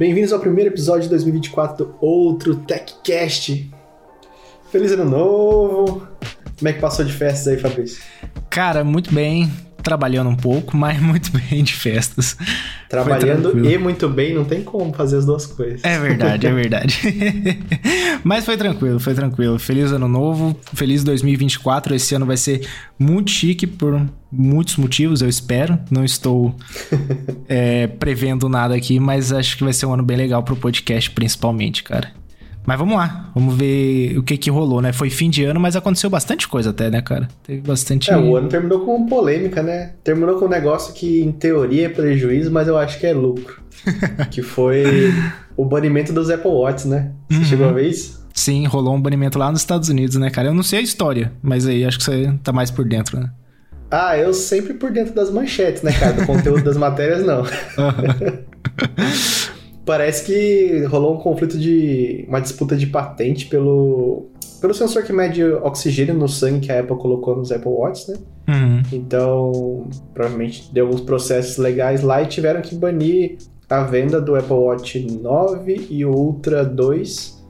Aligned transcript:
Bem-vindos 0.00 0.32
ao 0.32 0.40
primeiro 0.40 0.70
episódio 0.70 1.02
de 1.02 1.08
2024 1.10 1.84
do 1.84 1.94
Outro 2.00 2.56
TechCast. 2.56 3.70
Feliz 4.72 4.92
ano 4.92 5.04
novo! 5.04 6.08
Como 6.58 6.68
é 6.70 6.72
que 6.72 6.80
passou 6.80 7.04
de 7.04 7.12
festas 7.12 7.48
aí, 7.48 7.58
Fabrício? 7.58 8.02
Cara, 8.48 8.82
muito 8.82 9.12
bem. 9.12 9.52
Trabalhando 9.82 10.30
um 10.30 10.36
pouco, 10.36 10.74
mas 10.74 10.98
muito 11.04 11.30
bem 11.32 11.62
de 11.62 11.74
festas. 11.74 12.34
Trabalhando 12.90 13.64
e 13.64 13.78
muito 13.78 14.08
bem, 14.08 14.34
não 14.34 14.44
tem 14.44 14.64
como 14.64 14.92
fazer 14.92 15.18
as 15.18 15.24
duas 15.24 15.46
coisas. 15.46 15.84
É 15.84 15.96
verdade, 15.96 16.48
é 16.48 16.52
verdade. 16.52 17.00
mas 18.24 18.44
foi 18.44 18.56
tranquilo, 18.56 18.98
foi 18.98 19.14
tranquilo. 19.14 19.60
Feliz 19.60 19.92
ano 19.92 20.08
novo, 20.08 20.58
feliz 20.74 21.04
2024. 21.04 21.94
Esse 21.94 22.16
ano 22.16 22.26
vai 22.26 22.36
ser 22.36 22.66
muito 22.98 23.30
chique 23.30 23.64
por 23.64 24.04
muitos 24.30 24.76
motivos, 24.76 25.22
eu 25.22 25.28
espero. 25.28 25.78
Não 25.88 26.04
estou 26.04 26.52
é, 27.48 27.86
prevendo 27.86 28.48
nada 28.48 28.74
aqui, 28.74 28.98
mas 28.98 29.32
acho 29.32 29.56
que 29.56 29.62
vai 29.62 29.72
ser 29.72 29.86
um 29.86 29.94
ano 29.94 30.02
bem 30.02 30.16
legal 30.16 30.42
pro 30.42 30.56
podcast, 30.56 31.12
principalmente, 31.12 31.84
cara. 31.84 32.10
Mas 32.66 32.78
vamos 32.78 32.94
lá, 32.94 33.30
vamos 33.34 33.56
ver 33.56 34.16
o 34.18 34.22
que 34.22 34.36
que 34.36 34.50
rolou, 34.50 34.82
né? 34.82 34.92
Foi 34.92 35.10
fim 35.10 35.30
de 35.30 35.44
ano, 35.44 35.58
mas 35.58 35.76
aconteceu 35.76 36.10
bastante 36.10 36.46
coisa 36.46 36.70
até, 36.70 36.90
né, 36.90 37.00
cara? 37.00 37.26
Teve 37.42 37.62
bastante. 37.62 38.10
É, 38.10 38.16
o 38.16 38.36
ano 38.36 38.48
terminou 38.48 38.84
com 38.84 39.06
polêmica, 39.06 39.62
né? 39.62 39.92
Terminou 40.04 40.38
com 40.38 40.44
um 40.44 40.48
negócio 40.48 40.92
que 40.92 41.20
em 41.20 41.32
teoria 41.32 41.86
é 41.86 41.88
prejuízo, 41.88 42.50
mas 42.50 42.68
eu 42.68 42.76
acho 42.76 42.98
que 42.98 43.06
é 43.06 43.12
lucro. 43.12 43.60
que 44.30 44.42
foi 44.42 45.12
o 45.56 45.64
banimento 45.64 46.12
dos 46.12 46.30
Apple 46.30 46.50
Watch, 46.50 46.86
né? 46.86 47.12
Você 47.28 47.38
uhum. 47.38 47.44
chegou 47.44 47.68
a 47.68 47.72
ver 47.72 47.88
isso? 47.88 48.20
Sim, 48.34 48.66
rolou 48.66 48.94
um 48.94 49.00
banimento 49.00 49.38
lá 49.38 49.50
nos 49.50 49.60
Estados 49.60 49.88
Unidos, 49.88 50.16
né, 50.16 50.30
cara? 50.30 50.48
Eu 50.48 50.54
não 50.54 50.62
sei 50.62 50.80
a 50.80 50.82
história, 50.82 51.32
mas 51.42 51.66
aí 51.66 51.84
acho 51.84 51.98
que 51.98 52.04
você 52.04 52.32
tá 52.42 52.52
mais 52.52 52.70
por 52.70 52.86
dentro, 52.86 53.18
né? 53.18 53.30
Ah, 53.90 54.16
eu 54.16 54.32
sempre 54.32 54.74
por 54.74 54.92
dentro 54.92 55.14
das 55.14 55.30
manchetes, 55.30 55.82
né, 55.82 55.92
cara? 55.92 56.12
Do 56.12 56.26
conteúdo 56.26 56.62
das 56.62 56.76
matérias, 56.78 57.24
não. 57.24 57.44
Parece 59.90 60.24
que 60.24 60.84
rolou 60.84 61.16
um 61.16 61.18
conflito 61.18 61.58
de. 61.58 62.24
uma 62.28 62.40
disputa 62.40 62.76
de 62.76 62.86
patente 62.86 63.46
pelo. 63.46 64.30
pelo 64.60 64.72
sensor 64.72 65.02
que 65.02 65.12
mede 65.12 65.42
oxigênio 65.42 66.14
no 66.14 66.28
sangue 66.28 66.66
que 66.66 66.70
a 66.70 66.78
Apple 66.78 66.96
colocou 66.96 67.34
nos 67.34 67.50
Apple 67.50 67.72
Watch, 67.72 68.08
né? 68.08 68.16
Uhum. 68.48 68.82
Então, 68.92 69.88
provavelmente 70.14 70.72
deu 70.72 70.86
alguns 70.86 71.00
processos 71.00 71.56
legais 71.56 72.02
lá 72.02 72.22
e 72.22 72.26
tiveram 72.26 72.62
que 72.62 72.72
banir 72.76 73.38
a 73.68 73.82
venda 73.82 74.20
do 74.20 74.36
Apple 74.36 74.54
Watch 74.54 75.00
9 75.00 75.88
e 75.90 76.06
Ultra 76.06 76.64
2. 76.64 77.44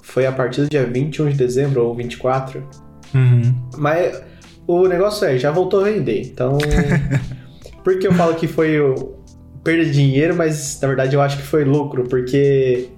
Foi 0.00 0.24
a 0.24 0.32
partir 0.32 0.62
do 0.62 0.70
dia 0.70 0.86
21 0.86 1.28
de 1.28 1.36
dezembro 1.36 1.84
ou 1.84 1.94
24. 1.94 2.66
Uhum. 3.14 3.54
Mas 3.76 4.22
o 4.66 4.88
negócio 4.88 5.26
é, 5.26 5.36
já 5.36 5.50
voltou 5.50 5.80
a 5.80 5.90
vender. 5.90 6.22
Então. 6.22 6.56
Por 7.84 7.98
que 7.98 8.06
eu 8.06 8.12
falo 8.12 8.34
que 8.34 8.46
foi 8.46 8.78
o, 8.78 9.19
perda 9.62 9.84
de 9.84 9.92
dinheiro, 9.92 10.34
mas 10.34 10.78
na 10.80 10.88
verdade 10.88 11.14
eu 11.14 11.20
acho 11.20 11.36
que 11.36 11.42
foi 11.42 11.64
lucro, 11.64 12.04
porque 12.04 12.88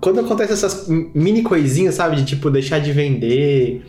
quando 0.00 0.20
acontece 0.20 0.52
essas 0.52 0.88
mini 0.88 1.42
coisinhas, 1.42 1.94
sabe, 1.94 2.16
de 2.16 2.24
tipo 2.24 2.50
deixar 2.50 2.80
de 2.80 2.92
vender, 2.92 3.84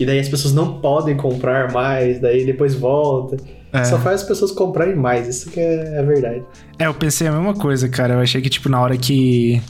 e 0.00 0.06
daí 0.06 0.18
as 0.18 0.28
pessoas 0.28 0.54
não 0.54 0.80
podem 0.80 1.16
comprar 1.16 1.72
mais, 1.72 2.20
daí 2.20 2.44
depois 2.44 2.74
volta. 2.74 3.36
É. 3.72 3.84
Só 3.84 3.98
faz 3.98 4.22
as 4.22 4.26
pessoas 4.26 4.50
comprarem 4.50 4.96
mais, 4.96 5.28
isso 5.28 5.50
que 5.50 5.60
é 5.60 5.98
a 5.98 6.02
verdade. 6.02 6.42
É, 6.78 6.86
eu 6.86 6.94
pensei 6.94 7.26
a 7.26 7.32
mesma 7.32 7.52
coisa, 7.52 7.86
cara. 7.88 8.14
Eu 8.14 8.20
achei 8.20 8.40
que, 8.40 8.48
tipo, 8.48 8.68
na 8.68 8.80
hora 8.80 8.96
que. 8.96 9.60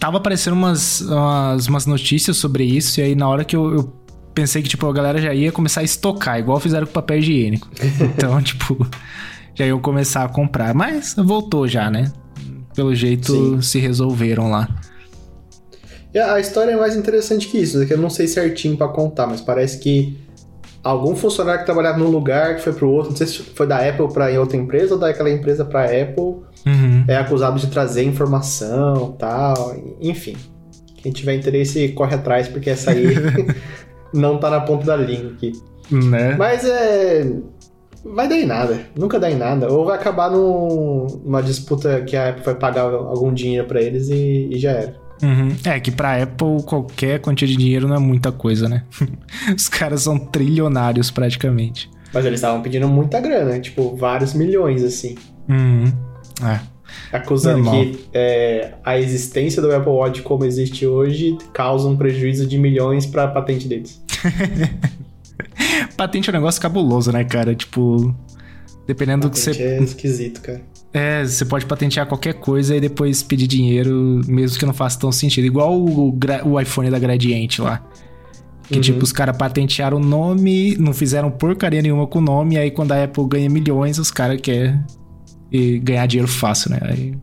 Tava 0.00 0.16
aparecendo 0.16 0.54
umas, 0.54 1.02
umas, 1.02 1.66
umas 1.66 1.86
notícias 1.86 2.36
sobre 2.36 2.64
isso, 2.64 3.00
e 3.00 3.02
aí 3.02 3.14
na 3.14 3.28
hora 3.28 3.44
que 3.44 3.54
eu, 3.54 3.74
eu 3.74 3.92
pensei 4.34 4.62
que, 4.62 4.68
tipo, 4.68 4.86
a 4.86 4.92
galera 4.92 5.20
já 5.20 5.34
ia 5.34 5.52
começar 5.52 5.80
a 5.80 5.84
estocar, 5.84 6.38
igual 6.38 6.58
fizeram 6.58 6.86
com 6.86 6.92
papel 6.92 7.18
higiênico. 7.18 7.68
Então, 8.00 8.40
tipo 8.42 8.86
já 9.54 9.66
iam 9.66 9.78
começar 9.80 10.24
a 10.24 10.28
comprar. 10.28 10.74
Mas 10.74 11.14
voltou 11.16 11.66
já, 11.66 11.90
né? 11.90 12.12
Pelo 12.74 12.94
jeito 12.94 13.32
Sim. 13.32 13.62
se 13.62 13.78
resolveram 13.78 14.50
lá. 14.50 14.68
E 16.12 16.18
a 16.18 16.38
história 16.38 16.72
é 16.72 16.76
mais 16.76 16.96
interessante 16.96 17.48
que 17.48 17.58
isso, 17.58 17.82
é 17.82 17.86
que 17.86 17.92
eu 17.92 17.98
não 17.98 18.08
sei 18.08 18.28
certinho 18.28 18.76
para 18.76 18.86
contar, 18.88 19.26
mas 19.26 19.40
parece 19.40 19.78
que 19.78 20.16
algum 20.82 21.16
funcionário 21.16 21.60
que 21.60 21.66
trabalhava 21.66 21.98
num 21.98 22.08
lugar 22.08 22.54
que 22.54 22.62
foi 22.62 22.72
pro 22.72 22.88
outro, 22.88 23.10
não 23.10 23.16
sei 23.16 23.26
se 23.26 23.42
foi 23.42 23.66
da 23.66 23.78
Apple 23.78 24.12
para 24.12 24.38
outra 24.38 24.56
empresa 24.56 24.94
ou 24.94 25.00
daquela 25.00 25.28
empresa 25.30 25.64
para 25.64 25.86
Apple, 25.86 26.44
uhum. 26.66 27.04
é 27.08 27.16
acusado 27.16 27.58
de 27.58 27.66
trazer 27.66 28.04
informação, 28.04 29.16
tal, 29.18 29.74
enfim. 30.00 30.36
Quem 30.98 31.10
tiver 31.10 31.34
interesse 31.34 31.88
corre 31.88 32.14
atrás 32.14 32.46
porque 32.46 32.70
essa 32.70 32.92
aí 32.92 33.06
não 34.14 34.38
tá 34.38 34.48
na 34.50 34.60
ponta 34.60 34.84
da 34.86 34.96
língua 34.96 35.32
aqui. 35.32 35.52
Né? 35.90 36.36
Mas 36.38 36.64
é 36.64 37.30
vai 38.04 38.28
dar 38.28 38.36
em 38.36 38.46
nada. 38.46 38.80
Nunca 38.96 39.18
dá 39.18 39.30
em 39.30 39.36
nada. 39.36 39.72
Ou 39.72 39.84
vai 39.84 39.96
acabar 39.96 40.30
num, 40.30 41.06
numa 41.24 41.42
disputa 41.42 42.02
que 42.02 42.16
a 42.16 42.30
Apple 42.30 42.44
vai 42.44 42.54
pagar 42.54 42.82
algum 42.82 43.32
dinheiro 43.32 43.66
para 43.66 43.80
eles 43.80 44.08
e, 44.08 44.48
e, 44.50 44.58
já 44.58 44.70
era. 44.70 44.96
Uhum. 45.22 45.56
É 45.64 45.80
que 45.80 45.90
pra 45.90 46.22
Apple 46.22 46.62
qualquer 46.64 47.20
quantia 47.20 47.48
de 47.48 47.56
dinheiro 47.56 47.88
não 47.88 47.96
é 47.96 47.98
muita 47.98 48.30
coisa, 48.30 48.68
né? 48.68 48.84
Os 49.56 49.68
caras 49.68 50.02
são 50.02 50.18
trilionários 50.18 51.10
praticamente. 51.10 51.90
Mas 52.12 52.24
eles 52.24 52.38
estavam 52.38 52.62
pedindo 52.62 52.86
muita 52.86 53.20
grana, 53.20 53.58
tipo, 53.58 53.96
vários 53.96 54.34
milhões, 54.34 54.84
assim. 54.84 55.16
Uhum. 55.48 55.92
É. 56.46 56.60
Acusando 57.12 57.58
Normal. 57.58 57.84
que 57.84 58.04
é, 58.12 58.74
a 58.84 58.98
existência 58.98 59.60
do 59.60 59.74
Apple 59.74 59.90
Watch 59.90 60.22
como 60.22 60.44
existe 60.44 60.86
hoje 60.86 61.36
causa 61.52 61.88
um 61.88 61.96
prejuízo 61.96 62.46
de 62.46 62.56
milhões 62.58 63.06
pra 63.06 63.26
patente 63.26 63.66
deles. 63.66 64.00
Patente 65.96 66.30
é 66.30 66.32
um 66.32 66.36
negócio 66.36 66.60
cabuloso, 66.60 67.12
né, 67.12 67.24
cara? 67.24 67.54
Tipo, 67.54 68.14
dependendo 68.86 69.28
Patente 69.28 69.44
do 69.44 69.50
que 69.50 69.56
você. 69.56 69.62
É 69.62 69.82
esquisito, 69.82 70.40
cara. 70.40 70.62
É, 70.92 71.24
você 71.24 71.44
pode 71.44 71.66
patentear 71.66 72.06
qualquer 72.06 72.34
coisa 72.34 72.76
e 72.76 72.80
depois 72.80 73.20
pedir 73.20 73.48
dinheiro, 73.48 74.20
mesmo 74.28 74.56
que 74.58 74.64
não 74.64 74.72
faça 74.72 74.98
tão 74.98 75.10
sentido. 75.10 75.44
Igual 75.44 75.76
o, 75.76 76.16
o 76.44 76.60
iPhone 76.60 76.88
da 76.88 77.00
Gradiente 77.00 77.60
lá. 77.60 77.84
Que, 78.68 78.76
uhum. 78.76 78.80
tipo, 78.80 79.04
os 79.04 79.12
caras 79.12 79.36
patentearam 79.36 79.98
o 79.98 80.00
nome, 80.00 80.76
não 80.76 80.94
fizeram 80.94 81.30
porcaria 81.30 81.82
nenhuma 81.82 82.06
com 82.06 82.20
o 82.20 82.22
nome, 82.22 82.54
e 82.54 82.58
aí 82.58 82.70
quando 82.70 82.92
a 82.92 83.04
Apple 83.04 83.26
ganha 83.26 83.50
milhões, 83.50 83.98
os 83.98 84.10
caras 84.10 84.40
querem 84.40 84.82
ganhar 85.82 86.06
dinheiro 86.06 86.30
fácil, 86.30 86.70
né? 86.70 86.78
Aí... 86.82 87.14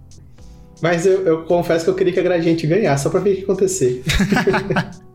Mas 0.82 1.06
eu, 1.06 1.26
eu, 1.26 1.44
confesso 1.44 1.86
que 1.86 1.92
eu 1.92 1.96
queria 1.96 2.14
que 2.14 2.20
a 2.20 2.24
Gradiente 2.24 2.68
ganhasse, 2.68 3.04
só 3.04 3.10
pra 3.10 3.20
ver 3.20 3.32
o 3.32 3.36
que 3.38 3.44
acontecer. 3.44 4.04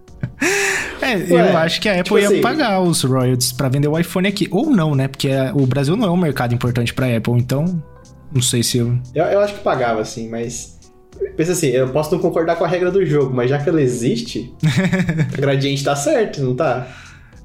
É, 1.07 1.33
Ué, 1.33 1.53
eu 1.53 1.57
acho 1.59 1.81
que 1.81 1.89
a 1.89 1.93
Apple 1.93 2.05
tipo 2.05 2.19
ia 2.19 2.27
assim, 2.27 2.41
pagar 2.41 2.81
os 2.81 3.03
royalties 3.05 3.53
para 3.53 3.69
vender 3.69 3.87
o 3.87 3.97
iPhone 3.97 4.27
aqui. 4.27 4.49
Ou 4.51 4.71
não, 4.71 4.95
né? 4.95 5.07
Porque 5.07 5.29
o 5.55 5.65
Brasil 5.67 5.97
não 5.97 6.09
é 6.09 6.11
um 6.11 6.17
mercado 6.17 6.53
importante 6.53 6.93
pra 6.93 7.17
Apple, 7.17 7.35
então. 7.35 7.81
Não 8.33 8.43
sei 8.43 8.63
se 8.63 8.79
eu... 8.79 8.99
eu. 9.15 9.25
Eu 9.25 9.41
acho 9.41 9.55
que 9.55 9.61
pagava, 9.61 10.01
assim, 10.01 10.29
mas. 10.29 10.77
Pensa 11.37 11.53
assim, 11.53 11.69
eu 11.69 11.89
posso 11.89 12.13
não 12.13 12.21
concordar 12.21 12.57
com 12.57 12.65
a 12.65 12.69
regra 12.69 12.91
do 12.91 13.05
jogo, 13.07 13.33
mas 13.33 13.49
já 13.49 13.59
que 13.59 13.69
ela 13.69 13.81
existe, 13.81 14.53
a 15.33 15.41
gradiente 15.41 15.83
tá 15.83 15.97
certo, 15.97 16.43
não 16.43 16.55
tá? 16.55 16.87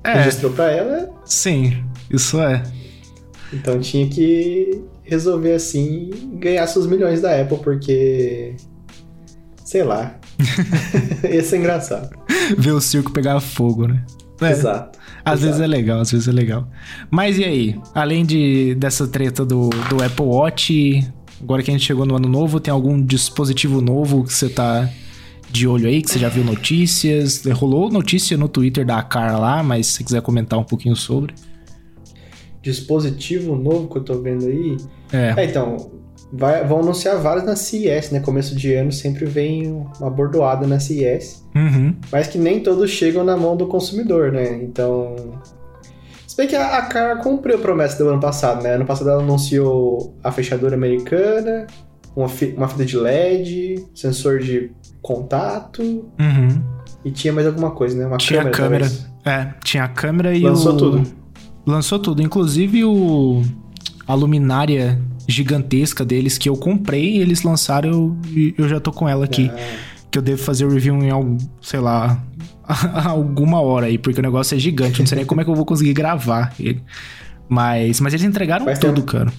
É. 0.03 0.13
Registrou 0.13 0.51
pra 0.51 0.69
ela. 0.71 1.09
Sim, 1.23 1.83
isso 2.09 2.41
é. 2.41 2.63
Então 3.53 3.79
tinha 3.79 4.07
que 4.09 4.81
resolver 5.03 5.53
assim 5.53 6.09
ganhar 6.33 6.65
seus 6.67 6.87
milhões 6.87 7.21
da 7.21 7.39
Apple, 7.39 7.57
porque. 7.57 8.55
Sei 9.63 9.83
lá. 9.83 10.19
Ia 11.31 11.43
ser 11.43 11.57
engraçado. 11.57 12.09
Ver 12.57 12.71
o 12.71 12.81
circo 12.81 13.11
pegar 13.11 13.39
fogo, 13.39 13.87
né? 13.87 14.03
É, 14.41 14.51
Exato. 14.51 14.99
Às 15.23 15.39
Exato. 15.39 15.45
vezes 15.45 15.61
é 15.61 15.67
legal, 15.67 16.01
às 16.01 16.11
vezes 16.11 16.27
é 16.27 16.31
legal. 16.31 16.67
Mas 17.09 17.37
e 17.37 17.43
aí? 17.43 17.79
Além 17.93 18.25
de, 18.25 18.75
dessa 18.75 19.07
treta 19.07 19.45
do, 19.45 19.69
do 19.89 20.03
Apple 20.03 20.25
Watch, 20.25 21.07
agora 21.41 21.61
que 21.61 21.69
a 21.69 21.73
gente 21.73 21.85
chegou 21.85 22.05
no 22.05 22.15
ano 22.15 22.27
novo, 22.27 22.59
tem 22.59 22.71
algum 22.71 22.99
dispositivo 22.99 23.81
novo 23.81 24.23
que 24.23 24.33
você 24.33 24.49
tá 24.49 24.89
de 25.51 25.67
olho 25.67 25.87
aí, 25.87 26.01
que 26.01 26.09
você 26.09 26.17
já 26.17 26.29
viu 26.29 26.43
notícias? 26.43 27.43
Rolou 27.45 27.91
notícia 27.91 28.37
no 28.37 28.47
Twitter 28.47 28.85
da 28.85 29.01
Car 29.03 29.39
lá, 29.39 29.61
mas 29.61 29.87
se 29.87 29.93
você 29.93 30.03
quiser 30.03 30.21
comentar 30.21 30.57
um 30.57 30.63
pouquinho 30.63 30.95
sobre. 30.95 31.35
Dispositivo 32.61 33.55
novo 33.55 33.89
que 33.89 33.97
eu 33.97 34.03
tô 34.03 34.21
vendo 34.21 34.45
aí? 34.45 34.77
É. 35.11 35.33
é 35.37 35.45
então, 35.45 35.91
vai, 36.31 36.65
vão 36.65 36.79
anunciar 36.79 37.17
vários 37.17 37.45
na 37.45 37.55
CES, 37.55 38.11
né? 38.11 38.19
Começo 38.19 38.55
de 38.55 38.73
ano 38.73 38.91
sempre 38.91 39.25
vem 39.25 39.85
uma 39.99 40.09
bordoada 40.09 40.65
na 40.65 40.79
CES. 40.79 41.45
Uhum. 41.55 41.95
Mas 42.11 42.27
que 42.27 42.37
nem 42.37 42.61
todos 42.61 42.89
chegam 42.89 43.23
na 43.23 43.35
mão 43.35 43.57
do 43.57 43.67
consumidor, 43.67 44.31
né? 44.31 44.63
Então. 44.63 45.15
Se 46.25 46.37
bem 46.37 46.47
que 46.47 46.55
a, 46.55 46.77
a 46.77 46.81
Car 46.83 47.21
cumpriu 47.21 47.57
a 47.57 47.59
promessa 47.59 48.01
do 48.01 48.09
ano 48.09 48.21
passado, 48.21 48.63
né? 48.63 48.75
Ano 48.75 48.85
passado 48.85 49.09
ela 49.09 49.21
anunciou 49.21 50.15
a 50.23 50.31
fechadura 50.31 50.75
americana, 50.75 51.67
uma, 52.15 52.29
fi, 52.29 52.53
uma 52.55 52.67
fita 52.69 52.85
de 52.85 52.97
LED, 52.97 53.85
sensor 53.93 54.39
de 54.39 54.71
contato. 55.01 55.81
Uhum. 55.81 56.63
E 57.03 57.11
tinha 57.11 57.33
mais 57.33 57.45
alguma 57.45 57.71
coisa, 57.71 57.97
né? 57.97 58.05
Uma 58.05 58.17
tinha 58.17 58.49
câmera. 58.49 58.85
câmera. 58.85 59.11
É, 59.25 59.53
tinha 59.63 59.83
a 59.83 59.89
câmera 59.89 60.33
e 60.33 60.41
Lançou 60.43 60.73
o... 60.73 60.77
tudo. 60.77 61.03
Lançou 61.65 61.99
tudo. 61.99 62.21
Inclusive 62.21 62.85
o... 62.85 63.41
a 64.07 64.13
luminária 64.13 64.97
gigantesca 65.27 66.03
deles 66.05 66.37
que 66.37 66.49
eu 66.49 66.55
comprei, 66.57 67.17
eles 67.17 67.43
lançaram 67.43 68.17
e 68.27 68.53
eu, 68.57 68.65
eu, 68.65 68.69
já 68.69 68.79
tô 68.79 68.91
com 68.91 69.07
ela 69.07 69.25
aqui. 69.25 69.51
Ah. 69.53 69.57
Que 70.11 70.17
eu 70.17 70.21
devo 70.21 70.41
fazer 70.41 70.65
o 70.65 70.69
review 70.69 70.95
em 71.01 71.09
algum, 71.09 71.37
sei 71.61 71.79
lá, 71.79 72.21
alguma 73.05 73.61
hora 73.61 73.85
aí, 73.85 73.97
porque 73.97 74.19
o 74.19 74.23
negócio 74.23 74.55
é 74.55 74.59
gigante, 74.59 74.99
não 74.99 75.07
sei 75.07 75.17
nem 75.17 75.25
como 75.25 75.39
é 75.41 75.43
que 75.43 75.49
eu 75.49 75.55
vou 75.55 75.65
conseguir 75.65 75.93
gravar 75.93 76.53
ele. 76.59 76.81
Mas, 77.47 77.99
mas 78.01 78.13
eles 78.13 78.25
entregaram 78.25 78.65
Faz 78.65 78.79
tudo, 78.79 78.95
tempo. 78.95 79.07
cara. 79.07 79.31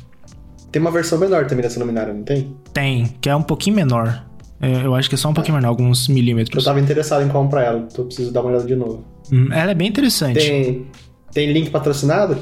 Tem 0.70 0.80
uma 0.80 0.90
versão 0.90 1.18
menor 1.18 1.46
também 1.46 1.62
dessa 1.62 1.78
luminária, 1.78 2.14
não 2.14 2.22
tem? 2.22 2.56
Tem, 2.72 3.14
que 3.20 3.28
é 3.28 3.36
um 3.36 3.42
pouquinho 3.42 3.76
menor. 3.76 4.24
É, 4.60 4.86
eu 4.86 4.94
acho 4.94 5.08
que 5.08 5.14
é 5.14 5.18
só 5.18 5.28
um 5.28 5.34
pouquinho 5.34 5.56
menor, 5.56 5.68
alguns 5.68 6.08
Eu 6.08 6.14
milímetros. 6.14 6.64
tava 6.64 6.80
interessado 6.80 7.22
em 7.24 7.28
comprar 7.28 7.64
ela, 7.64 7.78
então 7.80 8.04
eu 8.04 8.06
preciso 8.06 8.32
dar 8.32 8.40
uma 8.40 8.50
olhada 8.50 8.64
de 8.66 8.74
novo. 8.76 9.04
Hum, 9.30 9.48
Ela 9.52 9.72
é 9.72 9.74
bem 9.74 9.88
interessante. 9.88 10.38
Tem, 10.38 10.86
tem 11.32 11.52
link 11.52 11.68
patrocinado? 11.70 12.36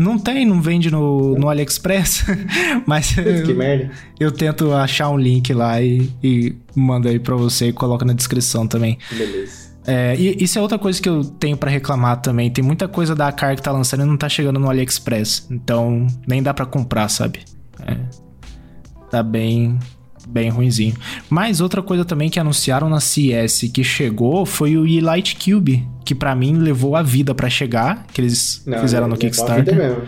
Não 0.00 0.18
tem, 0.18 0.46
não 0.46 0.62
vende 0.62 0.90
no, 0.90 1.36
no 1.36 1.50
AliExpress, 1.50 2.24
mas 2.86 3.12
Putz, 3.12 3.42
que 3.42 3.50
eu, 3.50 3.56
merda. 3.56 3.90
eu 4.18 4.32
tento 4.32 4.72
achar 4.72 5.10
um 5.10 5.18
link 5.18 5.52
lá 5.52 5.82
e, 5.82 6.10
e 6.24 6.56
mando 6.74 7.06
aí 7.06 7.18
pra 7.18 7.36
você 7.36 7.68
e 7.68 7.72
coloco 7.72 8.02
na 8.02 8.14
descrição 8.14 8.66
também. 8.66 8.96
Beleza. 9.12 9.68
É, 9.86 10.16
e 10.16 10.42
isso 10.42 10.58
é 10.58 10.62
outra 10.62 10.78
coisa 10.78 11.02
que 11.02 11.08
eu 11.08 11.22
tenho 11.22 11.54
pra 11.54 11.70
reclamar 11.70 12.22
também. 12.22 12.50
Tem 12.50 12.64
muita 12.64 12.88
coisa 12.88 13.14
da 13.14 13.30
Car 13.30 13.54
que 13.54 13.62
tá 13.62 13.72
lançando 13.72 14.02
e 14.02 14.06
não 14.06 14.16
tá 14.16 14.26
chegando 14.26 14.58
no 14.58 14.70
AliExpress. 14.70 15.48
Então, 15.50 16.06
nem 16.26 16.42
dá 16.42 16.54
pra 16.54 16.64
comprar, 16.64 17.08
sabe? 17.10 17.40
É, 17.86 17.98
tá 19.10 19.22
bem, 19.22 19.78
bem 20.26 20.48
ruinzinho. 20.48 20.94
Mas 21.28 21.60
outra 21.60 21.82
coisa 21.82 22.06
também 22.06 22.30
que 22.30 22.40
anunciaram 22.40 22.88
na 22.88 23.00
CS 23.00 23.70
que 23.72 23.84
chegou 23.84 24.46
foi 24.46 24.78
o 24.78 24.86
Elite 24.86 25.36
Cube, 25.36 25.86
que 26.10 26.14
pra 26.16 26.34
mim 26.34 26.54
levou 26.56 26.96
a 26.96 27.02
vida 27.04 27.32
pra 27.32 27.48
chegar, 27.48 28.04
que 28.12 28.20
eles 28.20 28.64
Não, 28.66 28.80
fizeram 28.80 29.06
no 29.06 29.16
Kickstarter. 29.16 30.02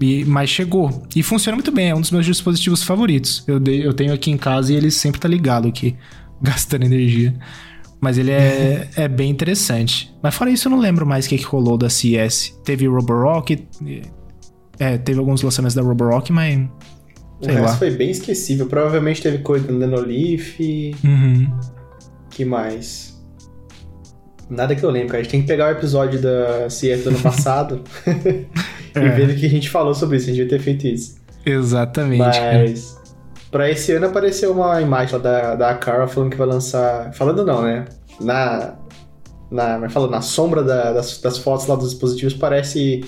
E- 0.00 0.24
mas 0.24 0.50
chegou. 0.50 1.06
E 1.14 1.22
funciona 1.22 1.54
muito 1.54 1.70
bem, 1.70 1.90
é 1.90 1.94
um 1.94 2.00
dos 2.00 2.10
meus 2.10 2.26
dispositivos 2.26 2.82
favoritos. 2.82 3.44
Eu, 3.46 3.60
dei- 3.60 3.86
eu 3.86 3.94
tenho 3.94 4.12
aqui 4.12 4.28
em 4.32 4.36
casa 4.36 4.72
e 4.72 4.76
ele 4.76 4.90
sempre 4.90 5.20
tá 5.20 5.28
ligado 5.28 5.68
aqui, 5.68 5.96
gastando 6.42 6.82
energia. 6.84 7.32
Mas 8.00 8.18
ele 8.18 8.32
é, 8.32 8.88
é 8.96 9.06
bem 9.06 9.30
interessante. 9.30 10.12
Mas 10.20 10.34
fora 10.34 10.50
isso, 10.50 10.66
eu 10.66 10.70
não 10.72 10.80
lembro 10.80 11.06
mais 11.06 11.26
o 11.26 11.28
que, 11.28 11.38
que 11.38 11.44
rolou 11.44 11.78
da 11.78 11.88
CS. 11.88 12.58
Teve 12.64 12.88
Roborock. 12.88 13.64
É, 14.80 14.98
teve 14.98 15.20
alguns 15.20 15.42
lançamentos 15.42 15.76
da 15.76 15.82
Roborock, 15.82 16.32
mas. 16.32 16.58
O 17.40 17.44
Sei 17.44 17.54
resto 17.54 17.66
lá. 17.70 17.76
foi 17.76 17.90
bem 17.92 18.10
esquecível. 18.10 18.66
Provavelmente 18.66 19.22
teve 19.22 19.38
coisa 19.38 19.64
do 19.68 19.78
Nanolith. 19.78 20.94
Uhum. 21.04 21.50
que 22.30 22.44
mais? 22.44 23.15
Nada 24.48 24.74
que 24.76 24.82
eu 24.84 24.90
lembro, 24.90 25.08
cara. 25.08 25.20
A 25.20 25.22
gente 25.22 25.30
tem 25.32 25.40
que 25.42 25.46
pegar 25.48 25.68
o 25.68 25.70
episódio 25.72 26.20
da 26.20 26.66
CF 26.68 27.02
do 27.02 27.08
ano 27.10 27.18
passado 27.20 27.82
e 28.06 28.46
É. 28.98 29.08
ver 29.10 29.30
o 29.30 29.36
que 29.36 29.46
a 29.46 29.50
gente 29.50 29.68
falou 29.68 29.94
sobre 29.94 30.16
isso. 30.18 30.26
A 30.26 30.32
gente 30.32 30.42
devia 30.44 30.58
ter 30.58 30.62
feito 30.64 30.86
isso. 30.86 31.16
Exatamente. 31.44 32.22
cara. 32.38 32.58
Mas 32.60 32.96
pra 33.50 33.70
esse 33.70 33.92
ano 33.92 34.06
apareceu 34.06 34.52
uma 34.52 34.80
imagem 34.80 35.14
lá 35.16 35.18
da, 35.20 35.54
da 35.56 35.74
Cara 35.74 36.06
falando 36.06 36.30
que 36.30 36.36
vai 36.36 36.46
lançar. 36.46 37.12
Falando 37.14 37.44
não, 37.44 37.62
né? 37.62 37.84
Na. 38.20 38.74
Na, 39.50 39.78
mas 39.78 39.92
falando, 39.92 40.10
na 40.10 40.20
sombra 40.20 40.62
da- 40.64 40.92
das, 40.92 41.20
das 41.20 41.38
fotos 41.38 41.66
lá 41.68 41.76
dos 41.76 41.90
dispositivos 41.90 42.34
parece 42.34 43.04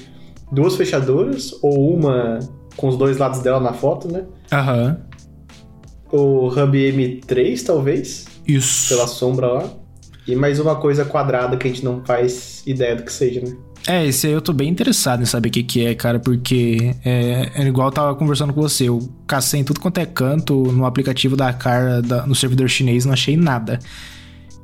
duas 0.52 0.76
fechaduras, 0.76 1.52
ou 1.62 1.92
uma 1.96 2.38
com 2.76 2.86
os 2.88 2.96
dois 2.96 3.18
lados 3.18 3.40
dela 3.40 3.58
na 3.58 3.72
foto, 3.72 4.06
né? 4.10 4.24
Aham. 4.52 4.98
O 6.12 6.46
Hub 6.46 6.78
M3, 6.78 7.64
talvez, 7.66 8.26
Isso. 8.46 8.88
pela 8.94 9.06
sombra 9.08 9.48
lá. 9.48 9.64
E 10.28 10.36
mais 10.36 10.60
uma 10.60 10.76
coisa 10.76 11.06
quadrada 11.06 11.56
que 11.56 11.66
a 11.66 11.70
gente 11.70 11.82
não 11.82 12.04
faz 12.04 12.62
ideia 12.66 12.94
do 12.94 13.02
que 13.02 13.12
seja, 13.12 13.40
né? 13.40 13.56
É, 13.86 14.04
esse 14.06 14.26
aí 14.26 14.32
eu 14.34 14.42
tô 14.42 14.52
bem 14.52 14.68
interessado 14.68 15.22
em 15.22 15.24
saber 15.24 15.48
o 15.48 15.52
que, 15.52 15.62
que 15.62 15.86
é, 15.86 15.94
cara, 15.94 16.18
porque 16.20 16.94
é, 17.02 17.50
é 17.54 17.66
igual 17.66 17.88
eu 17.88 17.92
tava 17.92 18.14
conversando 18.14 18.52
com 18.52 18.60
você. 18.60 18.84
Eu 18.90 18.98
cacei 19.26 19.60
em 19.60 19.64
tudo 19.64 19.80
quanto 19.80 19.98
é 19.98 20.04
canto 20.04 20.54
no 20.72 20.84
aplicativo 20.84 21.34
da 21.34 21.50
Car, 21.54 22.02
da- 22.02 22.26
no 22.26 22.34
servidor 22.34 22.68
chinês, 22.68 23.06
não 23.06 23.14
achei 23.14 23.36
nada. 23.38 23.78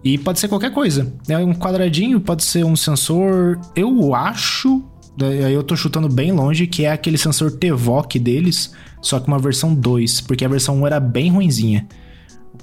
E 0.02 0.18
pode 0.18 0.38
ser 0.38 0.48
qualquer 0.48 0.70
coisa. 0.70 1.10
É 1.26 1.38
um 1.38 1.54
quadradinho, 1.54 2.20
pode 2.20 2.44
ser 2.44 2.62
um 2.64 2.76
sensor. 2.76 3.58
Eu 3.74 4.14
acho. 4.14 4.82
daí 5.16 5.44
Aí 5.44 5.54
eu 5.54 5.62
tô 5.62 5.74
chutando 5.74 6.08
bem 6.10 6.30
longe, 6.30 6.66
que 6.66 6.84
é 6.84 6.92
aquele 6.92 7.16
sensor 7.16 7.52
TVOC 7.52 8.18
deles, 8.18 8.74
só 9.00 9.18
que 9.18 9.26
uma 9.28 9.38
versão 9.38 9.74
2, 9.74 10.20
porque 10.20 10.44
a 10.44 10.48
versão 10.48 10.78
1 10.82 10.86
era 10.88 11.00
bem 11.00 11.30
ruinzinha. 11.30 11.86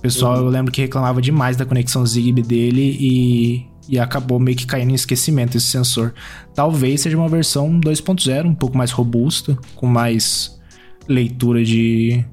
O 0.01 0.09
pessoal, 0.09 0.37
eu 0.37 0.47
lembro 0.47 0.71
que 0.71 0.81
reclamava 0.81 1.21
demais 1.21 1.55
da 1.55 1.63
conexão 1.63 2.03
Zigbee 2.03 2.41
dele 2.41 2.97
e, 2.99 3.67
e 3.87 3.99
acabou 3.99 4.39
meio 4.39 4.57
que 4.57 4.65
caindo 4.65 4.89
em 4.89 4.95
esquecimento 4.95 5.57
esse 5.57 5.67
sensor. 5.67 6.11
Talvez 6.55 7.01
seja 7.01 7.15
uma 7.15 7.29
versão 7.29 7.79
2.0, 7.79 8.47
um 8.47 8.55
pouco 8.55 8.75
mais 8.75 8.89
robusta, 8.89 9.55
com 9.75 9.85
mais 9.85 10.59
leitura 11.07 11.63
de, 11.63 12.25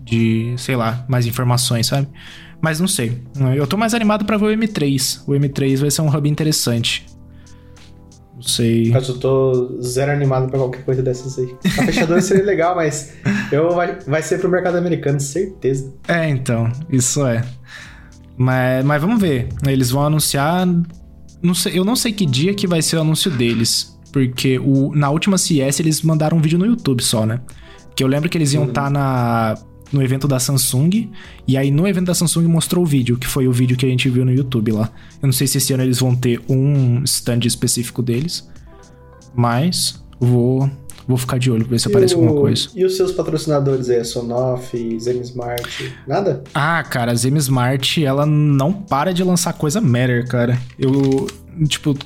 de, 0.00 0.54
sei 0.56 0.76
lá, 0.76 1.04
mais 1.08 1.26
informações, 1.26 1.88
sabe? 1.88 2.06
Mas 2.62 2.78
não 2.78 2.86
sei. 2.86 3.20
Eu 3.56 3.66
tô 3.66 3.76
mais 3.76 3.92
animado 3.92 4.24
pra 4.24 4.36
ver 4.36 4.44
o 4.44 4.56
M3. 4.56 5.24
O 5.26 5.32
M3 5.32 5.78
vai 5.78 5.90
ser 5.90 6.02
um 6.02 6.16
hub 6.16 6.28
interessante. 6.28 7.04
Não 8.40 8.48
sei. 8.48 8.90
Mas 8.90 9.06
eu 9.06 9.18
tô 9.18 9.78
zero 9.82 10.10
animado 10.10 10.48
pra 10.48 10.58
qualquer 10.58 10.82
coisa 10.82 11.02
dessas 11.02 11.38
aí. 11.38 11.54
A 11.78 11.84
fechadura 11.84 12.22
seria 12.22 12.44
legal, 12.44 12.74
mas 12.74 13.12
eu 13.52 13.70
vai, 13.74 13.98
vai 14.06 14.22
ser 14.22 14.38
pro 14.38 14.48
mercado 14.48 14.78
americano, 14.78 15.20
certeza. 15.20 15.92
É, 16.08 16.26
então, 16.26 16.72
isso 16.90 17.26
é. 17.26 17.44
Mas, 18.38 18.82
mas 18.82 19.02
vamos 19.02 19.20
ver. 19.20 19.48
Eles 19.68 19.90
vão 19.90 20.04
anunciar. 20.04 20.66
Não 21.42 21.54
sei, 21.54 21.78
eu 21.78 21.84
não 21.84 21.94
sei 21.94 22.12
que 22.12 22.24
dia 22.24 22.54
que 22.54 22.66
vai 22.66 22.80
ser 22.80 22.96
o 22.96 23.02
anúncio 23.02 23.30
deles. 23.30 23.98
Porque 24.10 24.58
o, 24.58 24.94
na 24.94 25.10
última 25.10 25.36
CS 25.36 25.80
eles 25.80 26.00
mandaram 26.00 26.38
um 26.38 26.40
vídeo 26.40 26.58
no 26.58 26.64
YouTube 26.64 27.02
só, 27.02 27.26
né? 27.26 27.40
Que 27.94 28.02
eu 28.02 28.08
lembro 28.08 28.30
que 28.30 28.38
eles 28.38 28.54
iam 28.54 28.64
estar 28.64 28.90
na 28.90 29.54
no 29.92 30.02
evento 30.02 30.26
da 30.28 30.38
Samsung. 30.38 31.10
E 31.46 31.56
aí 31.56 31.70
no 31.70 31.86
evento 31.86 32.06
da 32.06 32.14
Samsung 32.14 32.46
mostrou 32.46 32.84
o 32.84 32.86
vídeo, 32.86 33.16
que 33.18 33.26
foi 33.26 33.46
o 33.48 33.52
vídeo 33.52 33.76
que 33.76 33.84
a 33.86 33.88
gente 33.88 34.08
viu 34.08 34.24
no 34.24 34.32
YouTube 34.32 34.72
lá. 34.72 34.90
Eu 35.22 35.26
não 35.26 35.32
sei 35.32 35.46
se 35.46 35.58
esse 35.58 35.72
ano 35.72 35.82
eles 35.82 35.98
vão 35.98 36.14
ter 36.14 36.40
um 36.48 37.02
stand 37.04 37.40
específico 37.44 38.02
deles. 38.02 38.48
Mas 39.34 40.02
vou, 40.18 40.68
vou 41.06 41.16
ficar 41.16 41.38
de 41.38 41.50
olho 41.50 41.64
pra 41.64 41.70
ver 41.72 41.78
se 41.80 41.88
E 41.88 41.90
aparece 41.90 42.14
o- 42.14 42.18
alguma 42.20 42.40
coisa. 42.40 42.68
E 42.74 42.84
os 42.84 42.96
seus 42.96 43.12
patrocinadores 43.12 43.88
aí, 43.88 43.98
a 44.00 44.04
Sonoff, 44.04 44.98
Zen 44.98 45.20
Smart, 45.22 45.94
nada? 46.06 46.42
Ah, 46.54 46.82
cara, 46.82 47.12
a 47.12 47.14
Zem 47.14 47.36
Smart, 47.36 48.04
ela 48.04 48.26
não 48.26 48.72
para 48.72 49.12
de 49.12 49.22
lançar 49.22 49.52
coisa 49.52 49.80
Matter, 49.80 50.26
cara. 50.26 50.58
Eu, 50.78 51.26
tipo, 51.68 51.96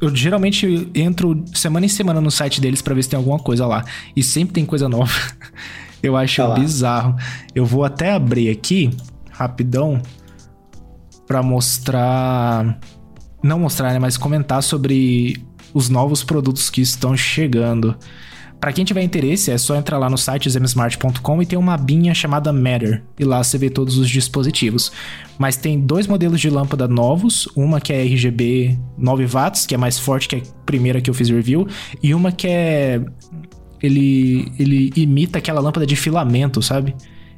eu 0.00 0.14
geralmente 0.14 0.88
entro 0.94 1.44
semana 1.54 1.86
em 1.86 1.88
semana 1.88 2.20
no 2.20 2.30
site 2.30 2.60
deles 2.60 2.82
pra 2.82 2.94
ver 2.94 3.02
se 3.04 3.08
tem 3.10 3.16
alguma 3.16 3.38
coisa 3.38 3.66
lá. 3.66 3.84
E 4.14 4.22
sempre 4.22 4.54
tem 4.54 4.66
coisa 4.66 4.88
nova. 4.88 5.12
Eu 6.04 6.16
acho 6.16 6.36
Tá 6.36 6.54
bizarro. 6.54 7.16
Eu 7.54 7.64
vou 7.64 7.84
até 7.84 8.12
abrir 8.12 8.50
aqui, 8.50 8.90
rapidão, 9.30 10.00
pra 11.26 11.42
mostrar. 11.42 12.78
Não 13.42 13.58
mostrar, 13.58 13.92
né? 13.92 13.98
Mas 13.98 14.16
comentar 14.16 14.62
sobre 14.62 15.42
os 15.72 15.88
novos 15.88 16.22
produtos 16.22 16.68
que 16.70 16.80
estão 16.80 17.16
chegando. 17.16 17.96
Pra 18.60 18.72
quem 18.72 18.84
tiver 18.84 19.02
interesse, 19.02 19.50
é 19.50 19.58
só 19.58 19.76
entrar 19.76 19.98
lá 19.98 20.08
no 20.08 20.16
site 20.16 20.48
zemsmart.com 20.48 21.42
e 21.42 21.44
tem 21.44 21.58
uma 21.58 21.74
abinha 21.74 22.14
chamada 22.14 22.50
Matter. 22.50 23.02
E 23.18 23.24
lá 23.24 23.42
você 23.42 23.58
vê 23.58 23.68
todos 23.68 23.98
os 23.98 24.08
dispositivos. 24.08 24.90
Mas 25.38 25.56
tem 25.56 25.78
dois 25.78 26.06
modelos 26.06 26.40
de 26.40 26.48
lâmpada 26.48 26.88
novos, 26.88 27.46
uma 27.54 27.78
que 27.78 27.92
é 27.92 28.02
RGB 28.02 28.78
9 28.96 29.26
watts, 29.26 29.66
que 29.66 29.74
é 29.74 29.78
mais 29.78 29.98
forte 29.98 30.28
que 30.28 30.36
a 30.36 30.40
primeira 30.64 31.00
que 31.02 31.10
eu 31.10 31.14
fiz 31.14 31.28
review, 31.28 31.68
e 32.02 32.14
uma 32.14 32.32
que 32.32 32.46
é 32.48 33.04
ele 33.84 34.52
ele 34.58 34.92
imita 34.96 35.38
aquela 35.38 35.60
lâmpada 35.60 35.86
de 35.86 35.96
filamento, 35.96 36.60
sabe? 36.62 36.94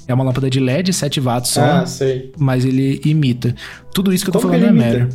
É 0.08 0.14
uma 0.14 0.22
lâmpada 0.24 0.48
de 0.48 0.60
LED 0.60 0.92
7 0.92 1.20
watts 1.20 1.50
só, 1.50 1.60
Ah, 1.62 1.86
sei. 1.86 2.32
mas 2.38 2.64
ele 2.64 3.00
imita. 3.04 3.54
Tudo 3.92 4.12
isso 4.12 4.24
que 4.24 4.28
eu 4.30 4.32
tô 4.32 4.40
Como 4.40 4.52
falando 4.52 4.68
é? 4.68 4.72
Matter. 4.72 5.08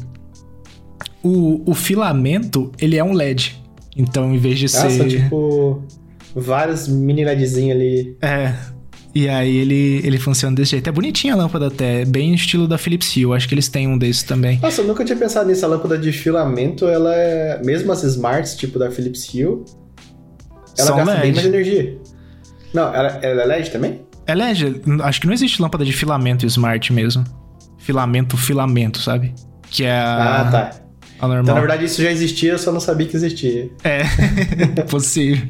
O, 1.23 1.61
o 1.69 1.73
filamento, 1.73 2.71
ele 2.79 2.97
é 2.97 3.03
um 3.03 3.13
LED. 3.13 3.61
Então, 3.95 4.33
em 4.33 4.37
vez 4.37 4.57
de 4.59 4.65
Ah, 4.65 4.69
ser 4.69 5.07
tipo 5.07 5.83
vários 6.35 6.87
mini 6.87 7.23
LEDzinhos 7.23 7.75
ali. 7.75 8.17
É. 8.21 8.53
E 9.13 9.27
aí 9.27 9.57
ele, 9.57 10.01
ele 10.05 10.17
funciona 10.17 10.55
desse 10.55 10.71
jeito. 10.71 10.87
É 10.87 10.91
bonitinha 10.91 11.33
a 11.33 11.37
lâmpada 11.37 11.67
até, 11.67 12.05
bem 12.05 12.33
estilo 12.33 12.65
da 12.67 12.77
Philips 12.77 13.13
Hue. 13.15 13.33
Acho 13.35 13.47
que 13.47 13.53
eles 13.53 13.67
têm 13.67 13.87
um 13.87 13.97
desses 13.97 14.23
também. 14.23 14.57
Nossa, 14.61 14.81
eu 14.81 14.87
nunca 14.87 15.03
tinha 15.03 15.17
pensado 15.17 15.49
nisso. 15.49 15.65
A 15.65 15.67
lâmpada 15.69 15.97
de 15.97 16.11
filamento, 16.13 16.85
ela 16.87 17.13
é. 17.13 17.61
Mesmo 17.63 17.91
as 17.91 18.03
smarts, 18.03 18.55
tipo 18.55 18.79
da 18.79 18.89
Philips 18.89 19.27
Hue, 19.33 19.63
ela 20.77 20.87
São 20.87 20.97
gasta 20.97 21.13
bem 21.15 21.21
LED. 21.31 21.35
mais 21.35 21.47
energia. 21.47 21.97
Não, 22.73 22.93
ela, 22.95 23.07
ela 23.21 23.41
é 23.41 23.45
LED 23.45 23.69
também? 23.71 24.01
É 24.27 24.33
LED, 24.35 24.81
acho 25.03 25.19
que 25.21 25.27
não 25.27 25.33
existe 25.33 25.61
lâmpada 25.61 25.83
de 25.83 25.91
filamento 25.91 26.45
smart 26.45 26.93
mesmo. 26.93 27.23
Filamento, 27.77 28.37
filamento, 28.37 28.99
sabe? 28.99 29.33
Que 29.69 29.83
é 29.83 29.91
a, 29.91 30.41
Ah, 30.41 30.51
tá. 30.51 30.71
a 31.19 31.27
normal. 31.27 31.43
Então, 31.43 31.55
na 31.55 31.61
verdade, 31.61 31.85
isso 31.85 32.01
já 32.01 32.11
existia, 32.11 32.51
eu 32.51 32.59
só 32.59 32.71
não 32.71 32.79
sabia 32.79 33.07
que 33.07 33.15
existia. 33.15 33.69
É, 33.83 34.01
possível. 34.89 35.47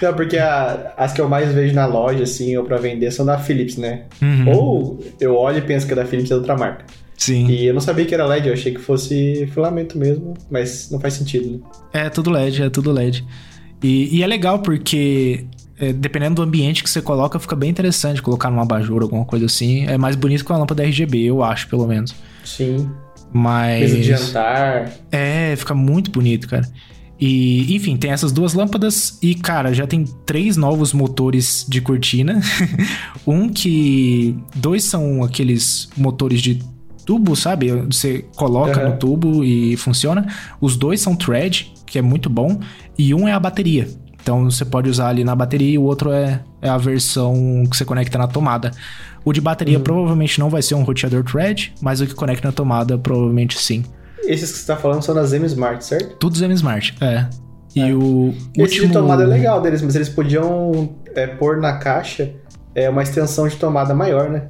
Não, 0.00 0.14
porque 0.14 0.36
a- 0.38 0.92
as 0.96 1.12
que 1.12 1.20
eu 1.20 1.28
mais 1.28 1.52
vejo 1.52 1.74
na 1.74 1.86
loja, 1.86 2.22
assim, 2.24 2.56
ou 2.56 2.64
pra 2.64 2.76
vender, 2.76 3.10
são 3.10 3.24
da 3.26 3.38
Philips, 3.38 3.76
né? 3.76 4.02
Uhum, 4.22 4.48
Ou 4.48 5.04
eu 5.20 5.34
olho 5.34 5.58
e 5.58 5.62
penso 5.62 5.86
que 5.86 5.92
é 5.92 5.96
da 5.96 6.04
Philips 6.04 6.30
é 6.30 6.34
outra 6.36 6.56
marca. 6.56 6.84
Sim. 7.16 7.46
E 7.48 7.66
eu 7.66 7.74
não 7.74 7.80
sabia 7.80 8.04
que 8.04 8.14
era 8.14 8.26
LED, 8.26 8.48
eu 8.48 8.54
achei 8.54 8.72
que 8.74 8.80
fosse 8.80 9.48
filamento 9.52 9.96
mesmo, 9.96 10.34
mas 10.50 10.90
não 10.90 11.00
faz 11.00 11.14
sentido, 11.14 11.50
né? 11.50 11.58
É 11.92 12.10
tudo 12.10 12.30
LED, 12.30 12.62
é 12.62 12.70
tudo 12.70 12.92
LED. 12.92 13.24
E, 13.84 14.16
e 14.16 14.22
é 14.22 14.26
legal 14.26 14.60
porque, 14.60 15.44
é, 15.78 15.92
dependendo 15.92 16.36
do 16.36 16.42
ambiente 16.42 16.82
que 16.82 16.88
você 16.88 17.02
coloca, 17.02 17.38
fica 17.38 17.54
bem 17.54 17.68
interessante 17.68 18.22
colocar 18.22 18.48
numa 18.48 18.62
abajur, 18.62 19.02
alguma 19.02 19.26
coisa 19.26 19.44
assim. 19.44 19.86
É 19.86 19.98
mais 19.98 20.16
bonito 20.16 20.42
que 20.42 20.50
uma 20.50 20.58
lâmpada 20.58 20.82
RGB, 20.82 21.24
eu 21.24 21.42
acho, 21.42 21.68
pelo 21.68 21.86
menos. 21.86 22.14
Sim. 22.42 22.90
Mas. 23.30 23.82
Mesa 23.82 23.96
de 23.96 24.02
jantar. 24.04 24.90
É, 25.12 25.54
fica 25.54 25.74
muito 25.74 26.10
bonito, 26.10 26.48
cara. 26.48 26.66
E, 27.20 27.76
enfim, 27.76 27.94
tem 27.98 28.10
essas 28.10 28.32
duas 28.32 28.54
lâmpadas 28.54 29.18
e, 29.20 29.34
cara, 29.34 29.74
já 29.74 29.86
tem 29.86 30.04
três 30.24 30.56
novos 30.56 30.94
motores 30.94 31.66
de 31.68 31.82
cortina. 31.82 32.40
um 33.26 33.50
que. 33.50 34.34
Dois 34.56 34.84
são 34.84 35.22
aqueles 35.22 35.90
motores 35.94 36.40
de 36.40 36.58
tubo, 37.04 37.36
sabe? 37.36 37.70
Você 37.70 38.24
coloca 38.34 38.82
uhum. 38.82 38.92
no 38.92 38.96
tubo 38.96 39.44
e 39.44 39.76
funciona. 39.76 40.26
Os 40.58 40.74
dois 40.74 41.02
são 41.02 41.14
thread, 41.14 41.73
que 41.94 41.98
é 42.00 42.02
muito 42.02 42.28
bom. 42.28 42.58
E 42.98 43.14
um 43.14 43.28
é 43.28 43.32
a 43.32 43.38
bateria. 43.38 43.88
Então 44.20 44.50
você 44.50 44.64
pode 44.64 44.90
usar 44.90 45.10
ali 45.10 45.22
na 45.22 45.36
bateria 45.36 45.74
e 45.74 45.78
o 45.78 45.82
outro 45.82 46.10
é, 46.10 46.42
é 46.60 46.68
a 46.68 46.76
versão 46.76 47.62
que 47.70 47.76
você 47.76 47.84
conecta 47.84 48.18
na 48.18 48.26
tomada. 48.26 48.72
O 49.24 49.32
de 49.32 49.40
bateria 49.40 49.78
uhum. 49.78 49.84
provavelmente 49.84 50.40
não 50.40 50.50
vai 50.50 50.60
ser 50.60 50.74
um 50.74 50.82
roteador 50.82 51.22
thread, 51.22 51.72
mas 51.80 52.00
o 52.00 52.06
que 52.06 52.14
conecta 52.14 52.48
na 52.48 52.52
tomada 52.52 52.98
provavelmente 52.98 53.56
sim. 53.56 53.84
Esses 54.24 54.50
que 54.50 54.58
você 54.58 54.66
tá 54.66 54.76
falando 54.76 55.02
são 55.02 55.14
da 55.14 55.24
Zem 55.24 55.44
Smart, 55.44 55.84
certo? 55.84 56.16
Tudo 56.16 56.36
Zem 56.36 56.50
Smart, 56.52 56.96
é. 57.00 57.28
E 57.76 57.80
é. 57.80 57.94
o 57.94 58.34
Esse 58.56 58.60
último... 58.60 58.86
de 58.88 58.92
tomada 58.92 59.22
é 59.22 59.26
legal 59.26 59.62
deles, 59.62 59.80
mas 59.80 59.94
eles 59.94 60.08
podiam 60.08 60.96
é, 61.14 61.28
pôr 61.28 61.58
na 61.58 61.76
caixa 61.78 62.32
é, 62.74 62.90
uma 62.90 63.04
extensão 63.04 63.46
de 63.46 63.54
tomada 63.54 63.94
maior, 63.94 64.28
né? 64.30 64.48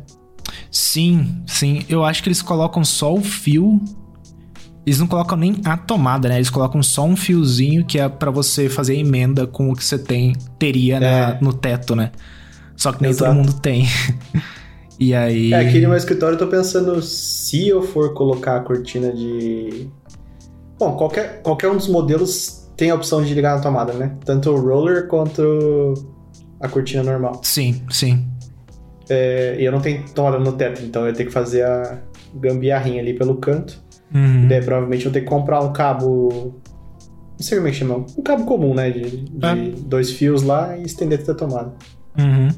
Sim, 0.71 1.43
sim. 1.47 1.85
Eu 1.91 2.05
acho 2.05 2.23
que 2.23 2.29
eles 2.29 2.41
colocam 2.41 2.83
só 2.83 3.13
o 3.13 3.21
fio. 3.21 3.83
Eles 4.87 4.99
não 4.99 5.07
colocam 5.07 5.37
nem 5.39 5.57
a 5.65 5.77
tomada, 5.77 6.29
né? 6.29 6.37
Eles 6.37 6.51
colocam 6.51 6.83
só 6.83 7.05
um 7.05 7.17
fiozinho 7.17 7.85
que 7.85 7.99
é 7.99 8.09
para 8.09 8.31
você 8.31 8.69
fazer 8.69 8.97
emenda 8.97 9.47
com 9.47 9.71
o 9.71 9.75
que 9.75 9.85
você 9.85 9.99
tem, 9.99 10.35
teria 10.59 10.99
é. 10.99 11.39
no 11.41 11.53
teto, 11.53 11.97
né? 11.97 12.13
Só 12.77 12.93
que 12.93 13.01
nem 13.01 13.11
Exato. 13.11 13.31
todo 13.31 13.37
mundo 13.37 13.61
tem. 13.61 13.87
e 15.01 15.15
aí. 15.15 15.53
É, 15.53 15.61
aqui 15.61 15.81
no 15.81 15.89
meu 15.89 15.97
escritório 15.97 16.35
eu 16.35 16.39
tô 16.39 16.47
pensando 16.47 17.01
se 17.01 17.69
eu 17.69 17.83
for 17.83 18.13
colocar 18.13 18.57
a 18.57 18.61
cortina 18.61 19.13
de. 19.13 19.89
Bom, 20.79 20.97
qualquer, 20.97 21.41
qualquer 21.43 21.71
um 21.71 21.77
dos 21.77 21.89
modelos 21.89 22.69
tem 22.77 22.91
a 22.91 22.95
opção 22.95 23.23
de 23.23 23.33
ligar 23.33 23.57
na 23.57 23.63
tomada, 23.63 23.93
né? 23.93 24.17
Tanto 24.25 24.51
o 24.51 24.61
roller 24.61 25.07
quanto 25.07 25.95
a 26.61 26.69
cortina 26.69 27.03
normal. 27.03 27.41
Sim, 27.43 27.83
sim. 27.91 28.27
É, 29.09 29.57
e 29.59 29.65
eu 29.65 29.73
não 29.73 29.81
tenho 29.81 30.03
tomada 30.11 30.39
no 30.39 30.53
teto, 30.53 30.83
então 30.83 31.03
eu 31.03 31.09
ia 31.09 31.15
ter 31.15 31.27
que 31.27 31.31
fazer 31.31 31.63
a 31.63 32.01
gambiarrinha 32.35 33.01
ali 33.01 33.15
pelo 33.15 33.37
canto. 33.37 33.84
Uhum. 34.15 34.47
daí 34.47 34.63
provavelmente 34.63 35.05
eu 35.05 35.11
vou 35.11 35.13
ter 35.13 35.21
que 35.23 35.27
comprar 35.27 35.61
um 35.61 35.73
cabo. 35.73 36.55
Não 37.37 37.45
sei 37.45 37.59
como 37.59 37.69
é 37.69 37.73
que 37.73 37.77
chama. 37.77 38.07
Um 38.17 38.23
cabo 38.23 38.45
comum, 38.45 38.73
né? 38.73 38.91
De, 38.91 39.11
de 39.11 39.47
é. 39.47 39.73
dois 39.87 40.13
fios 40.13 40.43
lá 40.43 40.79
e 40.79 40.85
estender 40.85 41.21
até 41.21 41.33
a 41.33 41.35
tomada. 41.35 41.73
Uhum. 42.17 42.49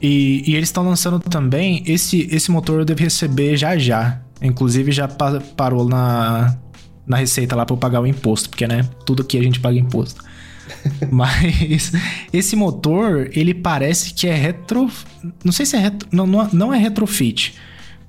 E, 0.00 0.42
e, 0.50 0.56
eles 0.56 0.70
estão 0.70 0.82
lançando 0.82 1.18
também. 1.20 1.82
Esse, 1.86 2.26
esse 2.32 2.50
motor 2.50 2.80
eu 2.80 2.84
devo 2.86 3.00
receber 3.00 3.56
já 3.56 3.76
já. 3.76 4.22
Inclusive 4.40 4.90
já 4.90 5.06
pa 5.06 5.38
parou 5.54 5.86
na, 5.86 6.56
na 7.06 7.18
receita 7.18 7.54
lá 7.54 7.66
para 7.66 7.74
eu 7.74 7.78
pagar 7.78 8.00
o 8.00 8.06
imposto, 8.06 8.48
porque, 8.48 8.66
né? 8.66 8.88
Tudo 9.04 9.20
aqui 9.22 9.36
a 9.36 9.42
gente 9.42 9.60
paga 9.60 9.78
imposto. 9.78 10.24
Mas 11.10 11.92
esse 12.32 12.56
motor, 12.56 13.28
ele 13.34 13.52
parece 13.52 14.14
que 14.14 14.26
é 14.26 14.34
retro. 14.34 14.90
Não 15.44 15.52
sei 15.52 15.66
se 15.66 15.76
é 15.76 15.80
retro. 15.80 16.08
Não, 16.10 16.26
não 16.26 16.72
é 16.72 16.78
retrofit. 16.78 17.54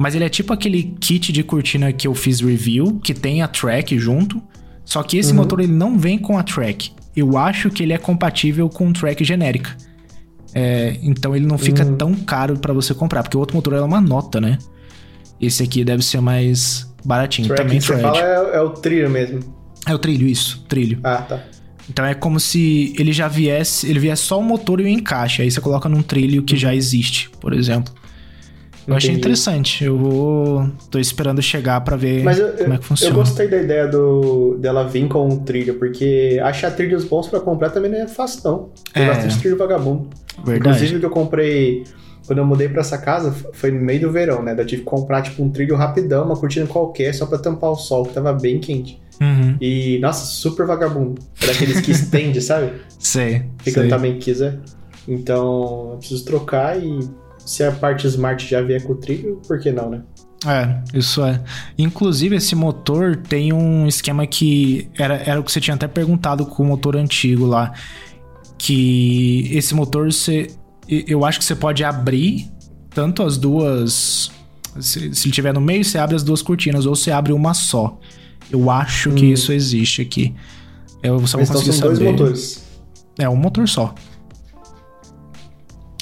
Mas 0.01 0.15
ele 0.15 0.23
é 0.23 0.29
tipo 0.29 0.51
aquele 0.51 0.95
kit 0.99 1.31
de 1.31 1.43
cortina 1.43 1.93
que 1.93 2.07
eu 2.07 2.15
fiz 2.15 2.41
review, 2.41 2.99
que 3.03 3.13
tem 3.13 3.43
a 3.43 3.47
track 3.47 3.99
junto. 3.99 4.41
Só 4.83 5.03
que 5.03 5.15
esse 5.15 5.29
uhum. 5.29 5.37
motor 5.37 5.59
ele 5.59 5.71
não 5.71 5.95
vem 5.95 6.17
com 6.17 6.39
a 6.39 6.43
track. 6.43 6.91
Eu 7.15 7.37
acho 7.37 7.69
que 7.69 7.83
ele 7.83 7.93
é 7.93 7.99
compatível 7.99 8.67
com 8.67 8.91
track 8.91 9.23
genérica. 9.23 9.77
É, 10.55 10.97
então 11.03 11.35
ele 11.35 11.45
não 11.45 11.55
fica 11.55 11.85
uhum. 11.85 11.95
tão 11.95 12.15
caro 12.15 12.57
para 12.57 12.73
você 12.73 12.95
comprar, 12.95 13.21
porque 13.21 13.37
o 13.37 13.39
outro 13.39 13.55
motor 13.55 13.75
é 13.75 13.81
uma 13.81 14.01
nota, 14.01 14.41
né? 14.41 14.57
Esse 15.39 15.61
aqui 15.61 15.85
deve 15.85 16.03
ser 16.03 16.19
mais 16.19 16.91
baratinho. 17.05 17.49
Track 17.49 17.61
Também 17.61 17.77
que 17.77 17.85
você 17.85 17.99
fala 17.99 18.17
é, 18.17 18.55
é 18.57 18.61
o 18.61 18.71
trilho 18.71 19.07
mesmo. 19.07 19.39
É 19.85 19.93
o 19.93 19.99
trilho, 19.99 20.25
isso, 20.27 20.65
trilho. 20.67 20.99
Ah, 21.03 21.17
tá. 21.17 21.43
Então 21.87 22.03
é 22.05 22.15
como 22.15 22.39
se 22.39 22.95
ele 22.97 23.13
já 23.13 23.27
viesse, 23.27 23.87
ele 23.87 23.99
viesse 23.99 24.23
só 24.23 24.39
o 24.39 24.43
motor 24.43 24.81
e 24.81 24.83
o 24.83 24.87
encaixe. 24.87 25.43
Aí 25.43 25.51
você 25.51 25.61
coloca 25.61 25.87
num 25.87 26.01
trilho 26.01 26.41
que 26.41 26.57
já 26.57 26.73
existe, 26.73 27.29
por 27.39 27.53
exemplo. 27.53 27.93
Eu 28.91 28.97
achei 28.97 29.13
interessante. 29.13 29.83
Eu 29.83 29.97
vou. 29.97 30.69
tô 30.89 30.99
esperando 30.99 31.41
chegar 31.41 31.81
para 31.81 31.95
ver 31.95 32.25
eu, 32.25 32.53
como 32.53 32.73
é 32.73 32.77
que 32.77 32.85
funciona. 32.85 33.11
Eu 33.11 33.15
gostei 33.15 33.47
da 33.47 33.57
ideia 33.57 33.87
do, 33.87 34.57
dela 34.57 34.87
vir 34.87 35.07
com 35.07 35.27
um 35.27 35.37
trilho, 35.37 35.75
porque 35.75 36.39
achar 36.43 36.71
trilhos 36.71 37.05
bons 37.05 37.27
para 37.27 37.39
comprar 37.39 37.69
também 37.69 37.91
não 37.91 37.99
é 37.99 38.07
fácil, 38.07 38.41
não. 38.43 38.69
Tem 38.93 39.03
é. 39.03 39.07
bastante 39.07 39.39
trilho 39.39 39.57
vagabundo. 39.57 40.09
Verdade. 40.45 40.59
Inclusive, 40.59 40.95
o 40.97 40.99
que 40.99 41.05
eu 41.05 41.09
comprei. 41.09 41.83
Quando 42.27 42.37
eu 42.37 42.45
mudei 42.45 42.69
para 42.69 42.81
essa 42.81 42.97
casa, 42.97 43.35
foi 43.53 43.71
no 43.71 43.81
meio 43.81 44.01
do 44.01 44.11
verão, 44.11 44.43
né? 44.43 44.55
Eu 44.57 44.65
tive 44.65 44.83
que 44.83 44.87
comprar, 44.87 45.21
tipo, 45.21 45.43
um 45.43 45.49
trilho 45.49 45.75
rapidão, 45.75 46.25
uma 46.25 46.37
cortina 46.37 46.67
qualquer, 46.67 47.13
só 47.13 47.25
para 47.25 47.39
tampar 47.39 47.71
o 47.71 47.75
sol, 47.75 48.05
que 48.05 48.13
tava 48.13 48.31
bem 48.31 48.59
quente. 48.59 49.01
Uhum. 49.19 49.57
E, 49.59 49.99
nossa, 49.99 50.25
super 50.25 50.65
vagabundo. 50.65 51.21
É 51.41 51.47
daqueles 51.47 51.81
que 51.81 51.91
estende, 51.91 52.41
sabe? 52.41 52.73
Sei. 52.97 53.43
Fica 53.63 53.83
no 53.83 53.89
tamanho 53.89 54.13
que 54.13 54.25
quiser. 54.25 54.59
Então, 55.07 55.91
eu 55.91 55.97
preciso 55.97 56.23
trocar 56.25 56.81
e 56.81 56.99
se 57.45 57.63
a 57.63 57.71
parte 57.71 58.07
Smart 58.07 58.47
já 58.47 58.61
vier 58.61 58.83
com 58.83 58.93
o 58.93 58.95
trilho, 58.95 59.41
por 59.47 59.59
que 59.59 59.71
não, 59.71 59.89
né? 59.89 60.01
É, 60.45 60.97
isso 60.97 61.23
é. 61.23 61.39
Inclusive, 61.77 62.35
esse 62.35 62.55
motor 62.55 63.15
tem 63.15 63.53
um 63.53 63.85
esquema 63.87 64.25
que 64.25 64.89
era, 64.97 65.15
era 65.17 65.39
o 65.39 65.43
que 65.43 65.51
você 65.51 65.61
tinha 65.61 65.75
até 65.75 65.87
perguntado 65.87 66.45
com 66.45 66.63
o 66.63 66.65
motor 66.65 66.95
antigo 66.95 67.45
lá. 67.45 67.73
Que 68.57 69.49
esse 69.55 69.75
motor, 69.75 70.11
você, 70.11 70.47
eu 70.87 71.23
acho 71.25 71.39
que 71.39 71.45
você 71.45 71.55
pode 71.55 71.83
abrir 71.83 72.49
tanto 72.89 73.23
as 73.23 73.37
duas. 73.37 74.31
Se, 74.79 75.13
se 75.13 75.27
ele 75.27 75.33
tiver 75.33 75.53
no 75.53 75.61
meio, 75.61 75.83
você 75.83 75.97
abre 75.97 76.15
as 76.15 76.23
duas 76.23 76.41
cortinas, 76.41 76.85
ou 76.85 76.95
você 76.95 77.11
abre 77.11 77.33
uma 77.33 77.53
só. 77.53 77.99
Eu 78.49 78.69
acho 78.69 79.09
hum. 79.09 79.15
que 79.15 79.25
isso 79.25 79.53
existe 79.53 80.01
aqui. 80.01 80.33
Eu 81.03 81.25
só 81.27 81.37
Mas 81.37 81.49
vou 81.49 81.57
conseguir 81.57 81.77
então 81.77 81.89
são 81.89 81.95
saber. 81.95 81.97
dois 81.97 82.11
motores. 82.11 82.63
É, 83.19 83.29
um 83.29 83.35
motor 83.35 83.67
só. 83.67 83.93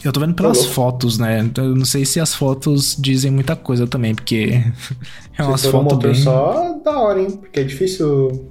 Eu 0.04 0.14
tô 0.14 0.20
vendo 0.20 0.34
pelas 0.34 0.60
tá 0.60 0.70
fotos, 0.70 1.18
né? 1.18 1.50
Eu 1.58 1.76
não 1.76 1.86
sei 1.86 2.06
se 2.06 2.20
as 2.20 2.34
fotos 2.34 2.96
dizem 2.98 3.32
muita 3.32 3.56
coisa 3.56 3.86
também, 3.86 4.16
porque 4.16 4.64
é 5.38 5.44
umas 5.44 5.66
fotos 5.66 5.80
um 5.80 5.84
motor 5.84 6.12
bem... 6.12 6.22
só, 6.22 6.80
da 6.84 7.00
hora, 7.00 7.22
hein? 7.22 7.32
Porque 7.32 7.60
é 7.60 7.64
difícil 7.64 8.50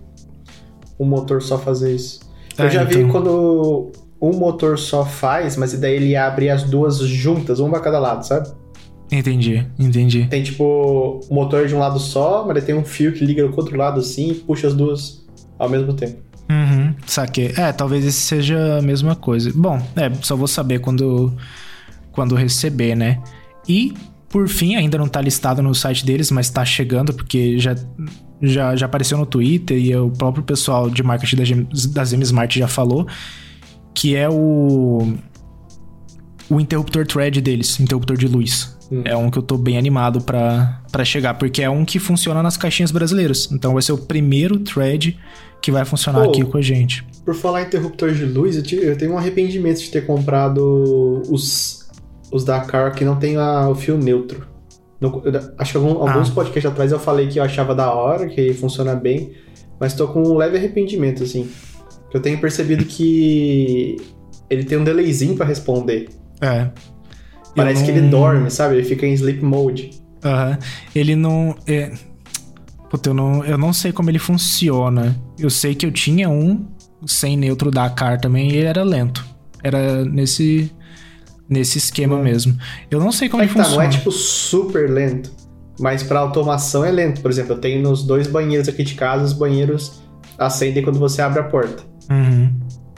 um 0.98 1.06
motor 1.06 1.40
só 1.42 1.58
fazer 1.58 1.94
isso. 1.94 2.20
Eu 2.56 2.66
é, 2.66 2.70
já 2.70 2.84
vi 2.84 2.98
então... 2.98 3.10
quando 3.10 3.92
um 4.20 4.32
motor 4.32 4.78
só 4.78 5.04
faz, 5.04 5.56
mas 5.56 5.72
daí 5.78 5.94
ele 5.94 6.16
abre 6.16 6.50
as 6.50 6.64
duas 6.64 6.98
juntas, 6.98 7.60
uma 7.60 7.70
pra 7.70 7.80
cada 7.80 7.98
lado, 7.98 8.26
sabe? 8.26 8.50
Entendi, 9.10 9.66
entendi. 9.78 10.26
Tem 10.26 10.42
tipo 10.42 11.24
o 11.30 11.34
motor 11.34 11.66
de 11.66 11.74
um 11.74 11.78
lado 11.78 11.98
só, 11.98 12.44
mas 12.46 12.62
tem 12.64 12.74
um 12.74 12.84
fio 12.84 13.12
que 13.12 13.24
liga 13.24 13.46
no 13.46 13.56
outro 13.56 13.76
lado 13.76 14.00
assim 14.00 14.32
e 14.32 14.34
puxa 14.34 14.66
as 14.66 14.74
duas 14.74 15.26
ao 15.58 15.68
mesmo 15.68 15.94
tempo. 15.94 16.27
Uhum, 16.50 16.94
saquei. 17.06 17.52
É, 17.56 17.72
talvez 17.72 18.04
esse 18.04 18.20
seja 18.20 18.78
a 18.78 18.82
mesma 18.82 19.14
coisa. 19.14 19.52
Bom, 19.54 19.80
é, 19.96 20.10
só 20.22 20.34
vou 20.34 20.48
saber 20.48 20.78
quando, 20.80 21.36
quando 22.10 22.34
receber, 22.34 22.94
né? 22.94 23.20
E, 23.68 23.92
por 24.28 24.48
fim, 24.48 24.74
ainda 24.74 24.96
não 24.96 25.08
tá 25.08 25.20
listado 25.20 25.62
no 25.62 25.74
site 25.74 26.04
deles, 26.06 26.30
mas 26.30 26.48
tá 26.48 26.64
chegando, 26.64 27.12
porque 27.12 27.58
já, 27.58 27.74
já, 28.40 28.74
já 28.74 28.86
apareceu 28.86 29.18
no 29.18 29.26
Twitter 29.26 29.76
e 29.76 29.94
o 29.94 30.10
próprio 30.10 30.42
pessoal 30.42 30.88
de 30.88 31.02
marketing 31.02 31.36
da, 31.36 32.02
da 32.02 32.02
Smart 32.02 32.58
já 32.58 32.68
falou, 32.68 33.06
que 33.94 34.16
é 34.16 34.28
o, 34.28 35.14
o 36.50 36.60
interruptor 36.60 37.06
thread 37.06 37.40
deles, 37.40 37.78
interruptor 37.78 38.16
de 38.16 38.26
luz. 38.26 38.76
Hum. 38.90 39.02
É 39.04 39.16
um 39.16 39.30
que 39.30 39.38
eu 39.38 39.42
tô 39.42 39.56
bem 39.56 39.76
animado 39.76 40.20
para 40.20 41.04
chegar, 41.04 41.34
porque 41.34 41.62
é 41.62 41.68
um 41.68 41.84
que 41.84 41.98
funciona 41.98 42.42
nas 42.42 42.56
caixinhas 42.56 42.90
brasileiras. 42.90 43.50
Então 43.52 43.74
vai 43.74 43.82
ser 43.82 43.92
o 43.92 43.98
primeiro 43.98 44.58
thread 44.58 45.18
que 45.60 45.70
vai 45.70 45.84
funcionar 45.84 46.24
Pô, 46.24 46.30
aqui 46.30 46.44
com 46.44 46.56
a 46.56 46.62
gente. 46.62 47.04
Por 47.24 47.34
falar 47.34 47.62
em 47.62 47.66
interruptor 47.66 48.12
de 48.12 48.24
luz, 48.24 48.56
eu, 48.56 48.62
te, 48.62 48.76
eu, 48.76 48.96
tenho 48.96 49.12
um 49.12 49.18
arrependimento 49.18 49.80
de 49.80 49.90
ter 49.90 50.06
comprado 50.06 51.22
os, 51.28 51.86
os 52.32 52.44
da 52.44 52.60
Car 52.60 52.94
que 52.94 53.04
não 53.04 53.16
tem 53.16 53.36
a, 53.36 53.68
o 53.68 53.74
fio 53.74 53.98
neutro. 53.98 54.46
eu, 55.00 55.12
acho 55.58 55.72
que 55.72 55.76
algum, 55.76 56.02
ah. 56.06 56.10
alguns 56.10 56.30
podcasts 56.30 56.70
atrás 56.70 56.92
eu 56.92 56.98
falei 56.98 57.26
que 57.26 57.38
eu 57.38 57.42
achava 57.42 57.74
da 57.74 57.92
hora, 57.92 58.26
que 58.28 58.54
funciona 58.54 58.94
bem, 58.94 59.32
mas 59.78 59.94
tô 59.94 60.08
com 60.08 60.22
um 60.22 60.36
leve 60.36 60.56
arrependimento, 60.56 61.22
assim. 61.22 61.48
Eu 62.12 62.20
tenho 62.20 62.40
percebido 62.40 62.84
que 62.86 63.96
ele 64.48 64.64
tem 64.64 64.78
um 64.78 64.84
delayzinho 64.84 65.36
para 65.36 65.44
responder. 65.44 66.08
É. 66.40 66.68
Parece 67.54 67.80
não... 67.80 67.86
que 67.86 67.98
ele 67.98 68.08
dorme, 68.08 68.50
sabe? 68.50 68.76
Ele 68.76 68.84
fica 68.84 69.06
em 69.06 69.12
sleep 69.14 69.44
mode. 69.44 69.90
Aham. 70.24 70.50
Uhum. 70.50 70.56
Ele 70.94 71.16
não. 71.16 71.56
É... 71.66 71.92
Puta, 72.90 73.10
eu 73.10 73.14
não, 73.14 73.44
eu 73.44 73.58
não 73.58 73.72
sei 73.72 73.92
como 73.92 74.10
ele 74.10 74.18
funciona. 74.18 75.16
Eu 75.38 75.50
sei 75.50 75.74
que 75.74 75.84
eu 75.84 75.92
tinha 75.92 76.28
um 76.28 76.66
sem 77.06 77.36
neutro 77.36 77.70
da 77.70 77.88
car 77.90 78.20
também 78.20 78.50
e 78.50 78.56
ele 78.56 78.66
era 78.66 78.82
lento. 78.82 79.24
Era 79.62 80.04
nesse 80.04 80.72
nesse 81.48 81.78
esquema 81.78 82.16
hum. 82.16 82.22
mesmo. 82.22 82.56
Eu 82.90 83.00
não 83.00 83.10
sei 83.10 83.28
como 83.28 83.42
é 83.42 83.46
ele 83.46 83.52
funciona. 83.52 83.76
Tá, 83.76 83.82
não 83.82 83.88
é 83.88 83.88
tipo 83.88 84.12
super 84.12 84.90
lento, 84.90 85.30
mas 85.78 86.02
para 86.02 86.20
automação 86.20 86.84
é 86.84 86.90
lento. 86.90 87.20
Por 87.20 87.30
exemplo, 87.30 87.54
eu 87.54 87.58
tenho 87.58 87.82
nos 87.82 88.02
dois 88.02 88.26
banheiros 88.26 88.68
aqui 88.68 88.82
de 88.82 88.94
casa, 88.94 89.24
os 89.24 89.32
banheiros 89.32 90.02
acendem 90.38 90.82
quando 90.82 90.98
você 90.98 91.22
abre 91.22 91.40
a 91.40 91.44
porta. 91.44 91.82
Uhum. 92.10 92.54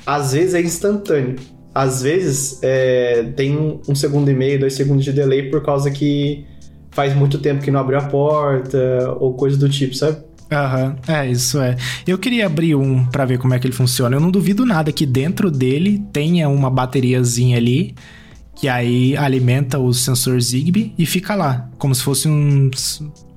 Às 0.06 0.32
vezes 0.32 0.54
é 0.54 0.60
instantâneo 0.60 1.36
às 1.74 2.02
vezes 2.02 2.58
é, 2.62 3.32
tem 3.36 3.56
um, 3.88 3.94
segundo 3.94 4.30
e 4.30 4.34
meio, 4.34 4.60
dois 4.60 4.74
segundos 4.74 5.04
de 5.04 5.12
delay 5.12 5.50
por 5.50 5.62
causa 5.62 5.90
que 5.90 6.44
faz 6.90 7.14
muito 7.14 7.38
tempo 7.38 7.62
que 7.62 7.70
não 7.70 7.80
abriu 7.80 7.98
a 7.98 8.02
porta 8.02 9.16
ou 9.18 9.34
coisa 9.34 9.56
do 9.56 9.68
tipo, 9.68 9.94
sabe? 9.94 10.18
Aham, 10.52 10.96
uhum. 11.08 11.14
é, 11.14 11.30
isso 11.30 11.60
é. 11.60 11.76
Eu 12.06 12.18
queria 12.18 12.46
abrir 12.46 12.74
um 12.74 13.06
para 13.06 13.24
ver 13.24 13.38
como 13.38 13.54
é 13.54 13.58
que 13.58 13.66
ele 13.66 13.74
funciona. 13.74 14.16
Eu 14.16 14.20
não 14.20 14.32
duvido 14.32 14.66
nada 14.66 14.90
que 14.90 15.06
dentro 15.06 15.48
dele 15.48 16.02
tenha 16.12 16.48
uma 16.48 16.68
bateriazinha 16.68 17.56
ali 17.56 17.94
que 18.60 18.68
aí 18.68 19.16
alimenta 19.16 19.78
o 19.78 19.94
sensor 19.94 20.38
Zigbee 20.40 20.92
e 20.98 21.06
fica 21.06 21.34
lá, 21.34 21.70
como 21.78 21.94
se 21.94 22.02
fosse 22.02 22.28
um, 22.28 22.70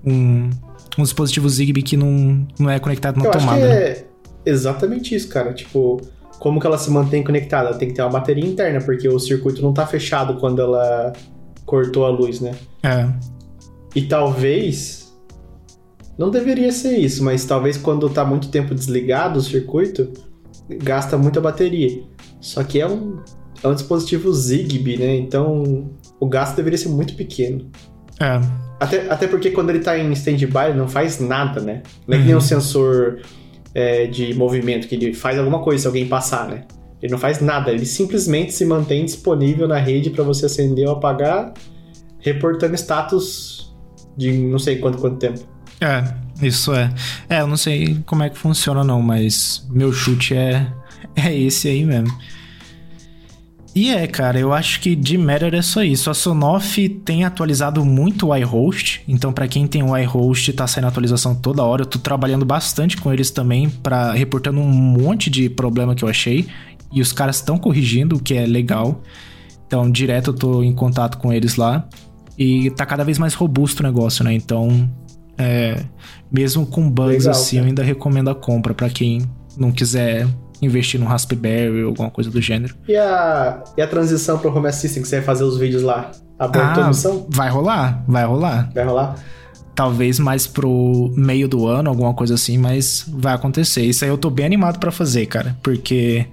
um, 0.04 0.50
um 0.98 1.04
dispositivo 1.04 1.48
Zigbee 1.48 1.84
que 1.84 1.96
não, 1.96 2.46
não 2.60 2.70
é 2.70 2.78
conectado 2.80 3.18
na 3.18 3.26
Eu 3.26 3.32
tomada. 3.32 3.52
Acho 3.52 3.62
que 3.62 3.74
né? 3.74 3.90
é 3.92 4.06
exatamente 4.46 5.16
isso, 5.16 5.30
cara. 5.30 5.54
Tipo, 5.54 6.02
como 6.44 6.60
que 6.60 6.68
ela 6.68 6.78
se 6.78 6.92
mantém 6.92 7.24
conectada? 7.24 7.74
Tem 7.74 7.88
que 7.88 7.94
ter 7.94 8.02
uma 8.02 8.10
bateria 8.10 8.46
interna, 8.46 8.82
porque 8.82 9.08
o 9.08 9.18
circuito 9.18 9.62
não 9.62 9.72
tá 9.72 9.88
fechado 9.88 10.34
quando 10.42 10.62
ela 10.62 11.14
cortou 11.66 12.06
a 12.06 12.10
luz, 12.10 12.42
né? 12.42 12.54
É. 12.84 13.08
E 13.96 14.02
talvez. 14.02 15.16
Não 16.18 16.30
deveria 16.30 16.70
ser 16.74 16.98
isso, 16.98 17.24
mas 17.24 17.46
talvez 17.46 17.78
quando 17.78 18.10
tá 18.10 18.26
muito 18.26 18.50
tempo 18.50 18.76
desligado 18.76 19.40
o 19.40 19.42
circuito, 19.42 20.12
gasta 20.84 21.18
muita 21.18 21.40
bateria. 21.40 22.04
Só 22.42 22.62
que 22.62 22.82
é 22.82 22.88
um, 22.88 23.22
é 23.64 23.68
um 23.70 23.74
dispositivo 23.74 24.32
Zigbee, 24.34 24.98
né? 24.98 25.16
Então 25.16 25.92
o 26.20 26.28
gasto 26.28 26.58
deveria 26.58 26.78
ser 26.78 26.90
muito 26.90 27.16
pequeno. 27.16 27.72
É. 28.20 28.42
Até, 28.82 29.10
até 29.10 29.28
porque 29.28 29.50
quando 29.50 29.70
ele 29.70 29.80
tá 29.80 29.98
em 29.98 30.12
stand-by, 30.12 30.72
ele 30.72 30.78
não 30.78 30.90
faz 30.90 31.22
nada, 31.22 31.62
né? 31.62 31.84
Não 32.06 32.18
é 32.18 32.20
que 32.20 32.26
nem 32.26 32.36
um 32.36 32.42
sensor 32.42 33.22
é, 33.74 34.08
de 34.08 34.34
movimento, 34.34 34.88
que 34.88 34.96
ele 34.96 35.14
faz 35.14 35.38
alguma 35.38 35.60
coisa 35.60 35.82
se 35.82 35.88
alguém 35.88 36.08
passar, 36.08 36.48
né? 36.48 36.64
Ele 37.02 37.12
não 37.12 37.20
faz 37.20 37.42
nada, 37.42 37.72
ele 37.72 37.86
simplesmente 37.86 38.54
se 38.54 38.66
mantém 38.66 39.04
disponível 39.04 39.68
na 39.68 39.78
rede 39.78 40.10
para 40.10 40.24
você 40.24 40.46
acender 40.46 40.88
ou 40.88 40.94
apagar, 40.94 41.54
reportando 42.20 42.76
status 42.76 43.76
de 44.16 44.32
não 44.32 44.60
sei 44.60 44.78
quanto, 44.78 44.98
quanto 45.00 45.18
tempo. 45.18 45.42
É, 45.82 46.04
isso 46.42 46.74
é. 46.74 46.90
É, 47.30 47.42
eu 47.42 47.48
não 47.48 47.58
sei 47.58 47.98
como 48.06 48.24
é 48.24 48.30
que 48.30 48.38
funciona 48.38 48.84
não, 48.84 49.02
mas 49.02 49.68
meu 49.70 49.92
chute 49.92 50.34
é, 50.34 50.72
é 51.16 51.36
esse 51.36 51.68
aí 51.68 51.84
mesmo. 51.84 52.08
E 53.76 53.90
é, 53.90 54.06
cara, 54.06 54.40
eu 54.40 54.54
acho 54.54 54.80
que 54.80 54.96
de 54.96 55.18
Matter 55.18 55.56
é 55.56 55.62
só 55.62 55.84
isso. 55.84 56.10
A 56.10 56.14
Sonoff 56.14 56.88
tem 57.04 57.24
atualizado 57.24 57.84
muito 57.84 58.28
o 58.28 58.36
iHost, 58.36 59.04
então 59.08 59.34
para 59.34 59.48
quem 59.48 59.66
tem 59.66 59.82
o 59.82 59.98
iHost 59.98 60.54
tá 60.54 60.68
saindo 60.68 60.88
atualização 60.88 61.34
toda 61.34 61.64
hora. 61.64 61.82
Eu 61.82 61.86
tô 61.88 61.98
trabalhando 61.98 62.46
bastante 62.46 62.98
com 62.98 63.12
eles 63.12 63.32
também 63.32 63.70
para 63.70 64.12
reportando 64.12 64.60
um 64.60 64.70
monte 64.72 65.30
de 65.30 65.50
problema 65.50 65.96
que 65.96 66.04
eu 66.04 66.10
achei 66.10 66.48
e 66.92 67.02
os 67.02 67.12
caras 67.12 67.38
estão 67.38 67.58
corrigindo, 67.58 68.18
o 68.18 68.20
que 68.22 68.36
é 68.36 68.46
legal. 68.46 69.02
Então, 69.66 69.90
direto 69.90 70.30
eu 70.30 70.34
tô 70.36 70.62
em 70.62 70.74
contato 70.74 71.18
com 71.18 71.34
eles 71.34 71.56
lá 71.56 71.88
e 72.38 72.70
tá 72.72 72.86
cada 72.86 73.04
vez 73.04 73.18
mais 73.18 73.34
robusto 73.34 73.80
o 73.80 73.84
negócio, 73.84 74.24
né? 74.24 74.34
Então, 74.34 74.88
é, 75.36 75.84
mesmo 76.32 76.64
com 76.68 76.88
bugs 76.88 77.26
legal, 77.26 77.32
assim, 77.32 77.56
cara. 77.56 77.66
eu 77.66 77.70
ainda 77.70 77.84
recomendo 77.84 78.30
a 78.30 78.36
compra 78.36 78.76
para 78.76 78.88
quem 78.88 79.28
não 79.58 79.72
quiser 79.72 80.28
investir 80.64 81.00
num 81.00 81.06
Raspberry 81.06 81.84
ou 81.84 81.90
alguma 81.90 82.10
coisa 82.10 82.30
do 82.30 82.42
gênero. 82.42 82.76
E 82.88 82.96
a, 82.96 83.64
e 83.78 83.82
a 83.82 83.88
transição 83.88 84.38
pro 84.38 84.56
Home 84.56 84.68
Assistant 84.68 85.04
que 85.04 85.10
você 85.10 85.18
vai 85.18 85.26
fazer 85.26 85.44
os 85.44 85.58
vídeos 85.58 85.84
lá? 85.84 86.12
Abortou 86.38 86.84
ah, 86.84 86.86
a 86.86 86.88
missão? 86.88 87.28
Vai 87.30 87.50
rolar, 87.50 88.04
vai 88.08 88.26
rolar. 88.26 88.70
Vai 88.74 88.84
rolar? 88.84 89.16
Talvez 89.76 90.20
mais 90.20 90.46
pro 90.46 91.12
meio 91.16 91.48
do 91.48 91.68
ano, 91.68 91.90
alguma 91.90 92.14
coisa 92.14 92.36
assim, 92.36 92.58
mas 92.58 93.06
vai 93.08 93.34
acontecer. 93.34 93.84
Isso 93.84 94.04
aí 94.04 94.10
eu 94.10 94.18
tô 94.18 94.30
bem 94.30 94.46
animado 94.46 94.80
para 94.80 94.92
fazer, 94.92 95.26
cara, 95.26 95.58
porque 95.64 96.28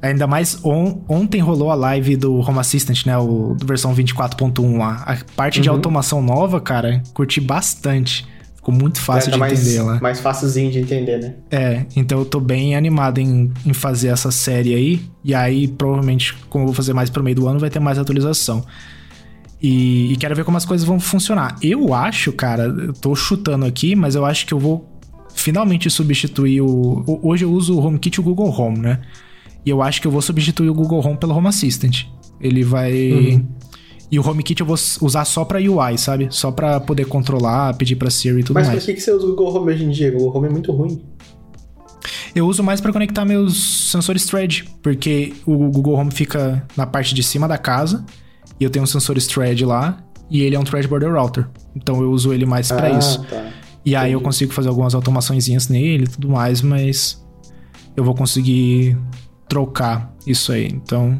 ainda 0.00 0.26
mais 0.26 0.58
on, 0.64 1.00
ontem 1.08 1.40
rolou 1.40 1.70
a 1.70 1.74
live 1.74 2.16
do 2.16 2.36
Home 2.36 2.58
Assistant, 2.58 3.06
né, 3.06 3.16
o 3.16 3.56
versão 3.64 3.94
24.1 3.94 4.78
lá. 4.78 5.02
A 5.06 5.16
parte 5.36 5.58
uhum. 5.58 5.62
de 5.62 5.68
automação 5.68 6.22
nova, 6.22 6.60
cara, 6.60 7.02
curti 7.14 7.40
bastante. 7.40 8.26
Ficou 8.62 8.72
muito 8.72 9.00
fácil 9.00 9.28
é, 9.28 9.30
tá 9.30 9.36
de 9.36 9.40
mais, 9.40 9.60
entender 9.60 9.82
lá. 9.82 10.00
Mais 10.00 10.20
fácilzinho 10.20 10.70
de 10.70 10.78
entender, 10.78 11.18
né? 11.18 11.34
É, 11.50 11.84
então 11.96 12.20
eu 12.20 12.24
tô 12.24 12.38
bem 12.38 12.76
animado 12.76 13.18
em, 13.18 13.50
em 13.66 13.72
fazer 13.72 14.06
essa 14.06 14.30
série 14.30 14.72
aí. 14.72 15.02
E 15.24 15.34
aí, 15.34 15.66
provavelmente, 15.66 16.32
como 16.48 16.62
eu 16.62 16.66
vou 16.66 16.74
fazer 16.74 16.92
mais 16.92 17.10
pro 17.10 17.24
meio 17.24 17.34
do 17.34 17.48
ano, 17.48 17.58
vai 17.58 17.68
ter 17.68 17.80
mais 17.80 17.98
atualização. 17.98 18.64
E, 19.60 20.12
e 20.12 20.16
quero 20.16 20.36
ver 20.36 20.44
como 20.44 20.56
as 20.56 20.64
coisas 20.64 20.86
vão 20.86 21.00
funcionar. 21.00 21.56
Eu 21.60 21.92
acho, 21.92 22.32
cara, 22.32 22.62
eu 22.66 22.92
tô 22.92 23.16
chutando 23.16 23.66
aqui, 23.66 23.96
mas 23.96 24.14
eu 24.14 24.24
acho 24.24 24.46
que 24.46 24.54
eu 24.54 24.60
vou 24.60 24.88
finalmente 25.34 25.90
substituir 25.90 26.60
o. 26.60 27.20
Hoje 27.20 27.44
eu 27.44 27.52
uso 27.52 27.76
o 27.76 27.84
HomeKit 27.84 28.14
e 28.16 28.20
o 28.20 28.22
Google 28.22 28.48
Home, 28.56 28.78
né? 28.78 29.00
E 29.66 29.70
eu 29.70 29.82
acho 29.82 30.00
que 30.00 30.06
eu 30.06 30.12
vou 30.12 30.22
substituir 30.22 30.70
o 30.70 30.74
Google 30.74 31.04
Home 31.04 31.16
pelo 31.16 31.34
Home 31.34 31.48
Assistant. 31.48 32.04
Ele 32.40 32.62
vai. 32.62 33.10
Uhum. 33.10 33.48
E 34.12 34.18
o 34.18 34.28
HomeKit 34.28 34.60
eu 34.60 34.66
vou 34.66 34.76
usar 35.00 35.24
só 35.24 35.42
pra 35.42 35.58
UI, 35.58 35.96
sabe? 35.96 36.28
Só 36.30 36.52
pra 36.52 36.78
poder 36.78 37.06
controlar, 37.06 37.74
pedir 37.78 37.96
pra 37.96 38.10
Siri 38.10 38.40
e 38.40 38.44
tudo 38.44 38.56
Mas 38.56 38.66
mais. 38.66 38.76
Mas 38.76 38.84
por 38.84 38.90
que, 38.90 38.94
que 38.94 39.00
você 39.00 39.10
usa 39.10 39.24
o 39.24 39.30
Google 39.30 39.56
Home 39.56 39.72
hoje 39.72 39.84
em 39.84 39.88
dia? 39.90 40.10
O 40.10 40.18
Google 40.18 40.36
Home 40.36 40.48
é 40.48 40.50
muito 40.50 40.70
ruim. 40.70 41.02
Eu 42.34 42.46
uso 42.46 42.62
mais 42.62 42.78
para 42.78 42.92
conectar 42.92 43.24
meus 43.24 43.90
sensores 43.90 44.26
Thread, 44.26 44.68
porque 44.82 45.32
o 45.46 45.56
Google 45.70 45.94
Home 45.94 46.10
fica 46.10 46.62
na 46.76 46.86
parte 46.86 47.14
de 47.14 47.22
cima 47.22 47.48
da 47.48 47.56
casa 47.56 48.04
e 48.60 48.64
eu 48.64 48.68
tenho 48.68 48.82
um 48.82 48.86
sensor 48.86 49.16
Thread 49.16 49.64
lá 49.64 50.04
e 50.30 50.42
ele 50.42 50.56
é 50.56 50.60
um 50.60 50.64
Thread 50.64 50.86
Border 50.86 51.14
Router. 51.14 51.48
Então 51.74 52.02
eu 52.02 52.10
uso 52.10 52.34
ele 52.34 52.44
mais 52.44 52.68
para 52.68 52.88
ah, 52.88 52.98
isso. 52.98 53.24
Tá. 53.24 53.50
E 53.82 53.96
aí 53.96 54.12
eu 54.12 54.20
consigo 54.20 54.52
fazer 54.52 54.68
algumas 54.68 54.94
automaçõezinhas 54.94 55.68
nele 55.68 56.04
e 56.04 56.08
tudo 56.08 56.28
mais, 56.28 56.60
mas 56.60 57.24
eu 57.96 58.04
vou 58.04 58.14
conseguir 58.14 58.94
trocar 59.48 60.14
isso 60.26 60.52
aí. 60.52 60.66
Então. 60.66 61.18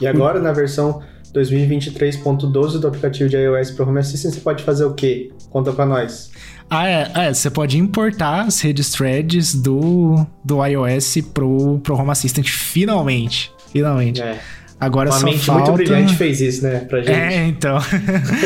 E 0.00 0.06
agora, 0.06 0.40
na 0.40 0.52
versão 0.52 1.02
2023.12 1.34 2.78
do 2.78 2.88
aplicativo 2.88 3.28
de 3.28 3.36
iOS 3.36 3.70
para 3.70 3.84
o 3.84 3.88
Home 3.88 4.00
Assistant, 4.00 4.34
você 4.34 4.40
pode 4.40 4.62
fazer 4.62 4.84
o 4.84 4.94
quê? 4.94 5.30
Conta 5.50 5.72
para 5.72 5.86
nós. 5.86 6.30
Ah, 6.70 6.88
é, 6.88 7.10
é, 7.14 7.34
você 7.34 7.50
pode 7.50 7.78
importar 7.78 8.42
as 8.42 8.60
redes 8.60 8.90
threads 8.90 9.54
do, 9.54 10.26
do 10.44 10.64
iOS 10.64 11.18
pro, 11.32 11.78
pro 11.78 11.96
Home 11.96 12.10
Assistant 12.10 12.48
finalmente. 12.48 13.52
Finalmente. 13.72 14.20
É. 14.20 14.38
Agora 14.80 15.10
Uma 15.10 15.18
só 15.18 15.26
mente 15.26 15.38
falta... 15.40 15.72
muito 15.72 15.76
brilhante 15.76 16.14
fez 16.14 16.40
isso, 16.40 16.62
né, 16.62 16.80
pra 16.80 17.00
gente. 17.00 17.10
É, 17.10 17.46
então. 17.46 17.78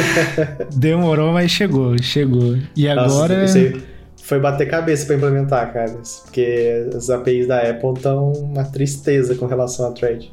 Demorou, 0.75 1.33
mas 1.33 1.51
chegou, 1.51 2.01
chegou. 2.03 2.57
E 2.75 2.89
Nossa, 2.89 3.15
agora. 3.15 3.45
Isso 3.45 3.59
aí 3.59 3.83
foi 4.23 4.41
bater 4.41 4.67
cabeça 4.67 5.05
para 5.05 5.17
implementar, 5.17 5.73
cara. 5.73 5.95
Porque 6.25 6.89
as 6.95 7.11
APIs 7.11 7.47
da 7.47 7.59
Apple 7.59 7.93
estão 7.97 8.33
uma 8.33 8.65
tristeza 8.65 9.35
com 9.35 9.47
relação 9.47 9.87
a 9.87 9.93
thread. 9.93 10.33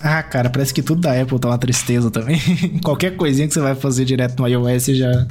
Ah, 0.00 0.22
cara, 0.22 0.48
parece 0.48 0.72
que 0.72 0.82
tudo 0.82 1.00
da 1.00 1.20
Apple 1.20 1.38
tá 1.38 1.48
uma 1.48 1.58
tristeza 1.58 2.10
também. 2.10 2.38
Qualquer 2.84 3.16
coisinha 3.16 3.48
que 3.48 3.54
você 3.54 3.60
vai 3.60 3.74
fazer 3.74 4.04
direto 4.04 4.40
no 4.40 4.46
iOS 4.46 4.86
já, 4.86 5.26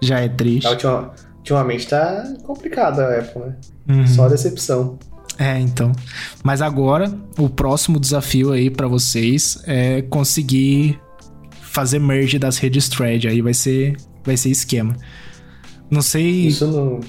já 0.00 0.20
é 0.20 0.28
triste. 0.28 0.66
Ultima, 0.68 1.12
ultimamente 1.36 1.86
tá 1.86 2.24
complicado 2.44 3.00
a 3.00 3.18
Apple, 3.18 3.42
né? 3.42 3.56
Uhum. 3.88 4.06
Só 4.06 4.28
decepção. 4.28 4.98
É, 5.38 5.58
então. 5.58 5.92
Mas 6.42 6.60
agora, 6.60 7.12
o 7.38 7.48
próximo 7.48 8.00
desafio 8.00 8.52
aí 8.52 8.68
para 8.68 8.88
vocês 8.88 9.62
é 9.66 10.02
conseguir 10.02 11.00
fazer 11.60 12.00
merge 12.00 12.38
das 12.38 12.58
redes 12.58 12.88
thread. 12.88 13.28
Aí 13.28 13.40
vai 13.40 13.54
ser, 13.54 13.96
vai 14.24 14.36
ser 14.36 14.50
esquema. 14.50 14.96
Não 15.88 16.02
sei. 16.02 16.48
Isso 16.48 16.66
não. 16.66 17.00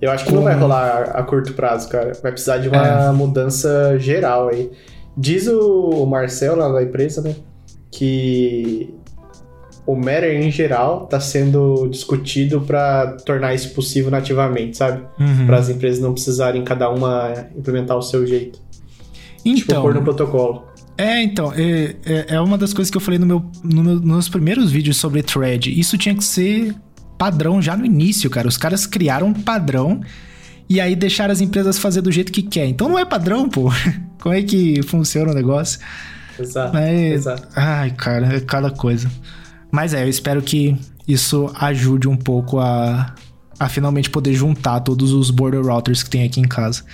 Eu 0.00 0.10
acho 0.12 0.24
que 0.24 0.30
Como... 0.30 0.42
não 0.42 0.44
vai 0.44 0.58
rolar 0.58 1.10
a, 1.14 1.20
a, 1.20 1.22
curto 1.22 1.52
prazo, 1.54 1.88
cara. 1.88 2.12
Vai 2.22 2.30
precisar 2.30 2.58
de 2.58 2.68
uma 2.68 2.86
é. 2.86 3.12
mudança 3.12 3.98
geral 3.98 4.48
aí. 4.48 4.70
Diz 5.16 5.46
o 5.46 6.06
Marcel 6.06 6.56
lá 6.56 6.68
da 6.68 6.82
empresa, 6.82 7.22
né? 7.22 7.34
Que 7.90 8.92
o 9.86 9.94
Matter 9.94 10.42
em 10.42 10.50
geral 10.50 11.04
está 11.04 11.20
sendo 11.20 11.86
discutido 11.88 12.60
para 12.60 13.16
tornar 13.24 13.54
isso 13.54 13.70
possível 13.74 14.10
nativamente, 14.10 14.76
sabe? 14.76 15.04
Uhum. 15.20 15.46
Para 15.46 15.58
as 15.58 15.68
empresas 15.68 16.00
não 16.00 16.12
precisarem 16.12 16.64
cada 16.64 16.90
uma 16.90 17.46
implementar 17.56 17.96
o 17.96 18.02
seu 18.02 18.26
jeito. 18.26 18.58
Então, 19.44 19.54
tipo, 19.54 19.74
pôr 19.74 19.94
no 19.94 20.02
protocolo. 20.02 20.64
É, 20.96 21.22
então, 21.22 21.52
é, 21.52 21.96
é, 22.06 22.26
é, 22.36 22.40
uma 22.40 22.56
das 22.56 22.72
coisas 22.72 22.90
que 22.90 22.96
eu 22.96 23.00
falei 23.00 23.18
no 23.18 23.26
meu, 23.26 23.44
no 23.62 23.84
meu, 23.84 24.00
nos 24.00 24.28
primeiros 24.28 24.70
vídeos 24.70 24.96
sobre 24.96 25.22
thread. 25.22 25.78
Isso 25.78 25.98
tinha 25.98 26.14
que 26.14 26.24
ser 26.24 26.74
padrão 27.18 27.60
já 27.60 27.76
no 27.76 27.84
início, 27.84 28.30
cara. 28.30 28.48
Os 28.48 28.56
caras 28.56 28.86
criaram 28.86 29.28
um 29.28 29.34
padrão 29.34 30.00
e 30.68 30.80
aí 30.80 30.96
deixaram 30.96 31.32
as 31.32 31.40
empresas 31.40 31.78
fazer 31.78 32.00
do 32.00 32.10
jeito 32.10 32.32
que 32.32 32.42
quer. 32.42 32.66
Então 32.66 32.88
não 32.88 32.98
é 32.98 33.04
padrão, 33.04 33.48
pô. 33.48 33.70
Como 34.20 34.34
é 34.34 34.42
que 34.42 34.82
funciona 34.82 35.30
o 35.30 35.34
negócio? 35.34 35.78
Exato, 36.38 36.76
exato. 36.78 37.48
Ai, 37.54 37.90
cara, 37.90 38.34
é 38.34 38.40
cada 38.40 38.70
coisa. 38.70 39.10
Mas 39.70 39.92
é, 39.92 40.02
eu 40.02 40.08
espero 40.08 40.40
que 40.42 40.76
isso 41.06 41.52
ajude 41.60 42.08
um 42.08 42.16
pouco 42.16 42.58
a, 42.58 43.14
a 43.58 43.68
finalmente 43.68 44.08
poder 44.08 44.32
juntar 44.32 44.80
todos 44.80 45.12
os 45.12 45.30
border 45.30 45.62
routers 45.62 46.02
que 46.02 46.10
tem 46.10 46.24
aqui 46.24 46.40
em 46.40 46.48
casa. 46.48 46.84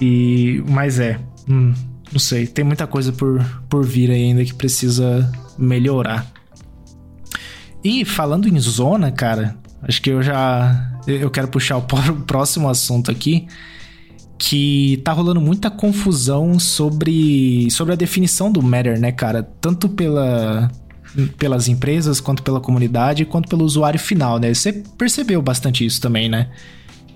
E, 0.00 0.62
mas 0.68 0.98
é, 0.98 1.18
hum, 1.48 1.72
não 2.12 2.18
sei, 2.18 2.46
tem 2.46 2.64
muita 2.64 2.86
coisa 2.86 3.12
por, 3.12 3.44
por 3.68 3.84
vir 3.84 4.10
ainda 4.10 4.44
que 4.44 4.54
precisa 4.54 5.30
melhorar. 5.58 6.26
E 7.82 8.04
falando 8.04 8.46
em 8.46 8.58
zona, 8.60 9.10
cara, 9.10 9.56
acho 9.82 10.02
que 10.02 10.10
eu 10.10 10.22
já 10.22 10.89
eu 11.06 11.30
quero 11.30 11.48
puxar 11.48 11.76
o 11.78 11.82
próximo 11.82 12.68
assunto 12.68 13.10
aqui, 13.10 13.46
que 14.38 15.00
tá 15.04 15.12
rolando 15.12 15.40
muita 15.40 15.70
confusão 15.70 16.58
sobre, 16.58 17.70
sobre 17.70 17.92
a 17.92 17.96
definição 17.96 18.50
do 18.50 18.62
matter, 18.62 18.98
né, 18.98 19.12
cara? 19.12 19.42
Tanto 19.60 19.88
pela 19.88 20.70
pelas 21.38 21.66
empresas, 21.68 22.20
quanto 22.20 22.42
pela 22.42 22.60
comunidade, 22.60 23.24
quanto 23.24 23.48
pelo 23.48 23.64
usuário 23.64 23.98
final, 23.98 24.38
né? 24.38 24.52
Você 24.54 24.72
percebeu 24.96 25.42
bastante 25.42 25.84
isso 25.84 26.00
também, 26.00 26.28
né? 26.28 26.48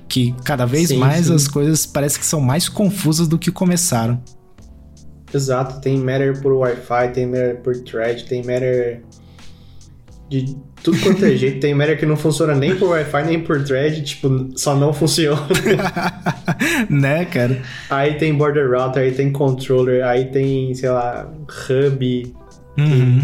Que 0.08 0.34
cada 0.44 0.66
vez 0.66 0.88
sim, 0.88 0.96
mais 0.96 1.26
sim. 1.26 1.34
as 1.34 1.48
coisas 1.48 1.86
parece 1.86 2.18
que 2.18 2.26
são 2.26 2.40
mais 2.40 2.68
confusas 2.68 3.28
do 3.28 3.38
que 3.38 3.50
começaram. 3.50 4.20
Exato, 5.32 5.80
tem 5.80 5.98
Matter 5.98 6.40
por 6.40 6.52
Wi-Fi, 6.52 7.12
tem 7.12 7.26
Matter 7.26 7.60
por 7.62 7.76
Thread, 7.76 8.24
tem 8.24 8.40
Matter 8.40 9.02
de 10.42 10.56
tudo 10.82 10.98
quanto 11.00 11.24
é 11.24 11.36
jeito. 11.36 11.60
Tem 11.60 11.74
Matter 11.74 11.98
que 11.98 12.06
não 12.06 12.16
funciona 12.16 12.54
nem 12.54 12.76
por 12.76 12.90
Wi-Fi, 12.90 13.24
nem 13.24 13.40
por 13.40 13.62
Thread, 13.62 14.02
tipo, 14.02 14.50
só 14.56 14.74
não 14.74 14.92
funciona. 14.92 15.40
né, 16.90 17.24
cara? 17.26 17.62
Aí 17.88 18.14
tem 18.14 18.34
Border 18.34 18.70
Router, 18.70 19.02
aí 19.02 19.12
tem 19.12 19.32
Controller, 19.32 20.04
aí 20.04 20.26
tem, 20.26 20.74
sei 20.74 20.90
lá, 20.90 21.30
Hub. 21.68 22.34
Uhum. 22.78 23.22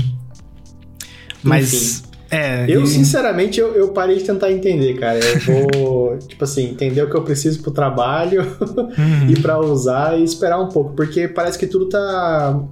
Mas... 1.42 2.04
É, 2.32 2.64
eu, 2.68 2.84
e... 2.84 2.86
sinceramente, 2.86 3.58
eu, 3.58 3.74
eu, 3.74 3.88
parei 3.88 4.18
de 4.18 4.22
tentar 4.22 4.52
entender, 4.52 4.94
cara. 4.94 5.18
Eu 5.18 5.40
vou, 5.40 6.16
tipo 6.28 6.44
assim, 6.44 6.70
entender 6.70 7.02
o 7.02 7.10
que 7.10 7.16
eu 7.16 7.22
preciso 7.22 7.60
pro 7.60 7.72
trabalho 7.72 8.42
uhum. 8.70 9.28
e 9.28 9.40
para 9.40 9.58
usar 9.58 10.16
e 10.16 10.22
esperar 10.22 10.60
um 10.60 10.68
pouco, 10.68 10.94
porque 10.94 11.26
parece 11.26 11.58
que 11.58 11.66
tudo 11.66 11.88
tá 11.88 12.62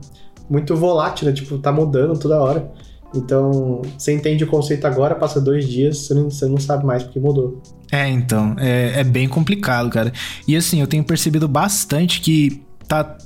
muito 0.48 0.76
volátil, 0.76 1.26
né? 1.26 1.32
Tipo, 1.32 1.58
tá 1.58 1.72
mudando 1.72 2.16
toda 2.16 2.40
hora. 2.40 2.70
Então, 3.14 3.82
você 3.96 4.12
entende 4.12 4.44
o 4.44 4.46
conceito 4.46 4.86
agora, 4.86 5.14
passa 5.14 5.40
dois 5.40 5.66
dias, 5.66 6.06
você 6.06 6.46
não, 6.46 6.58
sabe 6.58 6.84
mais 6.84 7.02
porque 7.02 7.18
mudou. 7.18 7.62
É, 7.90 8.06
então, 8.08 8.54
é, 8.58 9.00
é 9.00 9.04
bem 9.04 9.28
complicado, 9.28 9.88
cara. 9.88 10.12
E 10.46 10.54
assim, 10.54 10.80
eu 10.80 10.86
tenho 10.86 11.02
percebido 11.02 11.48
bastante 11.48 12.20
que 12.20 12.62
tá 12.86 13.16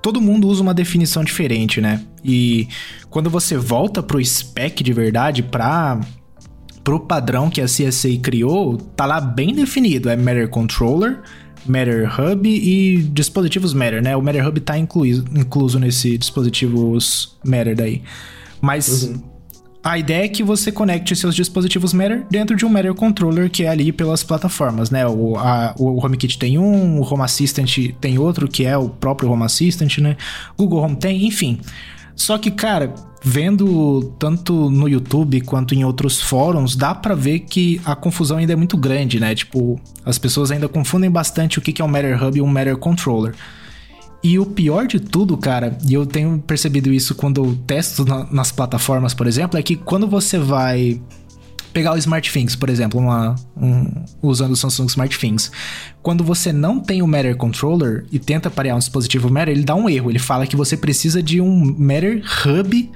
todo 0.00 0.20
mundo 0.20 0.48
usa 0.48 0.62
uma 0.62 0.74
definição 0.74 1.22
diferente, 1.22 1.80
né? 1.80 2.02
E 2.24 2.66
quando 3.08 3.30
você 3.30 3.56
volta 3.56 4.02
pro 4.02 4.22
spec 4.24 4.82
de 4.82 4.92
verdade, 4.92 5.42
para 5.42 6.00
pro 6.82 6.98
padrão 6.98 7.48
que 7.48 7.60
a 7.60 7.66
CSA 7.66 8.08
criou, 8.20 8.76
tá 8.76 9.06
lá 9.06 9.20
bem 9.20 9.54
definido, 9.54 10.08
é 10.08 10.16
Matter 10.16 10.48
Controller, 10.48 11.20
Matter 11.64 12.10
Hub 12.20 12.48
e 12.48 13.04
dispositivos 13.04 13.72
Matter, 13.72 14.02
né? 14.02 14.16
O 14.16 14.22
Matter 14.22 14.48
Hub 14.48 14.58
tá 14.60 14.76
incluído, 14.76 15.24
incluso 15.38 15.78
nesse 15.78 16.18
dispositivos 16.18 17.36
Matter 17.44 17.76
daí. 17.76 18.02
Mas 18.62 19.02
uhum. 19.02 19.20
a 19.82 19.98
ideia 19.98 20.24
é 20.24 20.28
que 20.28 20.44
você 20.44 20.70
conecte 20.70 21.16
seus 21.16 21.34
dispositivos 21.34 21.92
Matter 21.92 22.24
dentro 22.30 22.54
de 22.56 22.64
um 22.64 22.68
Matter 22.68 22.94
Controller 22.94 23.50
que 23.50 23.64
é 23.64 23.68
ali 23.68 23.90
pelas 23.90 24.22
plataformas, 24.22 24.88
né? 24.88 25.04
O, 25.06 25.36
a, 25.36 25.74
o 25.76 26.02
HomeKit 26.02 26.38
tem 26.38 26.58
um, 26.58 27.00
o 27.00 27.12
Home 27.12 27.24
Assistant 27.24 27.76
tem 28.00 28.18
outro, 28.18 28.46
que 28.46 28.64
é 28.64 28.78
o 28.78 28.88
próprio 28.88 29.30
Home 29.30 29.42
Assistant, 29.42 29.98
né? 29.98 30.16
Google 30.56 30.80
Home 30.80 30.96
tem, 30.96 31.26
enfim. 31.26 31.60
Só 32.14 32.38
que, 32.38 32.50
cara, 32.50 32.94
vendo 33.24 34.14
tanto 34.18 34.70
no 34.70 34.88
YouTube 34.88 35.40
quanto 35.40 35.74
em 35.74 35.84
outros 35.84 36.20
fóruns, 36.20 36.76
dá 36.76 36.94
para 36.94 37.14
ver 37.14 37.40
que 37.40 37.80
a 37.84 37.96
confusão 37.96 38.36
ainda 38.38 38.52
é 38.52 38.56
muito 38.56 38.76
grande, 38.76 39.18
né? 39.18 39.34
Tipo, 39.34 39.80
as 40.04 40.18
pessoas 40.18 40.50
ainda 40.52 40.68
confundem 40.68 41.10
bastante 41.10 41.58
o 41.58 41.62
que 41.62 41.80
é 41.80 41.84
um 41.84 41.88
Matter 41.88 42.22
Hub 42.22 42.38
e 42.38 42.42
um 42.42 42.46
Matter 42.46 42.76
Controller. 42.76 43.34
E 44.22 44.38
o 44.38 44.46
pior 44.46 44.86
de 44.86 45.00
tudo, 45.00 45.36
cara, 45.36 45.76
e 45.86 45.94
eu 45.94 46.06
tenho 46.06 46.38
percebido 46.38 46.92
isso 46.92 47.14
quando 47.14 47.44
eu 47.44 47.58
testo 47.66 48.04
na, 48.04 48.24
nas 48.30 48.52
plataformas, 48.52 49.12
por 49.12 49.26
exemplo, 49.26 49.58
é 49.58 49.62
que 49.62 49.74
quando 49.74 50.06
você 50.06 50.38
vai 50.38 51.00
pegar 51.72 51.92
o 51.92 51.96
SmartThings, 51.96 52.54
por 52.54 52.68
exemplo, 52.68 53.00
uma, 53.00 53.34
um, 53.56 54.04
usando 54.22 54.52
o 54.52 54.56
Samsung 54.56 54.86
SmartThings, 54.86 55.50
quando 56.02 56.22
você 56.22 56.52
não 56.52 56.78
tem 56.78 57.02
o 57.02 57.06
Matter 57.06 57.36
Controller 57.36 58.04
e 58.12 58.18
tenta 58.18 58.50
parear 58.50 58.76
um 58.76 58.78
dispositivo 58.78 59.30
Matter, 59.30 59.54
ele 59.54 59.64
dá 59.64 59.74
um 59.74 59.88
erro. 59.88 60.10
Ele 60.10 60.18
fala 60.18 60.46
que 60.46 60.54
você 60.54 60.76
precisa 60.76 61.22
de 61.22 61.40
um 61.40 61.74
Matter 61.78 62.22
Hub 62.46 62.90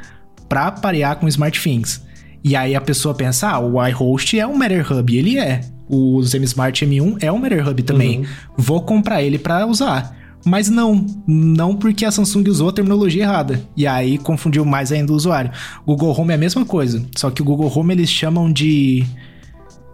para 0.48 0.70
parear 0.70 1.16
com 1.16 1.26
o 1.26 1.28
SmartThings. 1.28 2.02
E 2.44 2.54
aí 2.54 2.76
a 2.76 2.80
pessoa 2.80 3.14
pensa, 3.14 3.48
ah, 3.48 3.58
o 3.58 3.84
iHost 3.84 4.38
é 4.38 4.46
um 4.46 4.54
Matter 4.54 4.92
Hub. 4.92 5.12
E 5.12 5.16
ele 5.16 5.38
é. 5.38 5.62
O 5.88 6.22
Zen 6.22 6.42
Smart 6.42 6.84
M1 6.84 7.16
é 7.20 7.32
um 7.32 7.38
Matter 7.38 7.66
Hub 7.66 7.82
também. 7.82 8.20
Uhum. 8.20 8.26
Vou 8.56 8.82
comprar 8.82 9.22
ele 9.22 9.38
para 9.38 9.66
usar. 9.66 10.14
Mas 10.46 10.70
não, 10.70 11.04
não 11.26 11.74
porque 11.74 12.04
a 12.04 12.10
Samsung 12.12 12.48
usou 12.48 12.68
a 12.68 12.72
terminologia 12.72 13.24
errada. 13.24 13.60
E 13.76 13.84
aí 13.84 14.16
confundiu 14.16 14.64
mais 14.64 14.92
ainda 14.92 15.12
o 15.12 15.16
usuário. 15.16 15.50
Google 15.84 16.14
Home 16.16 16.30
é 16.30 16.36
a 16.36 16.38
mesma 16.38 16.64
coisa, 16.64 17.04
só 17.16 17.30
que 17.30 17.42
o 17.42 17.44
Google 17.44 17.72
Home 17.74 17.92
eles 17.92 18.08
chamam 18.08 18.52
de 18.52 19.04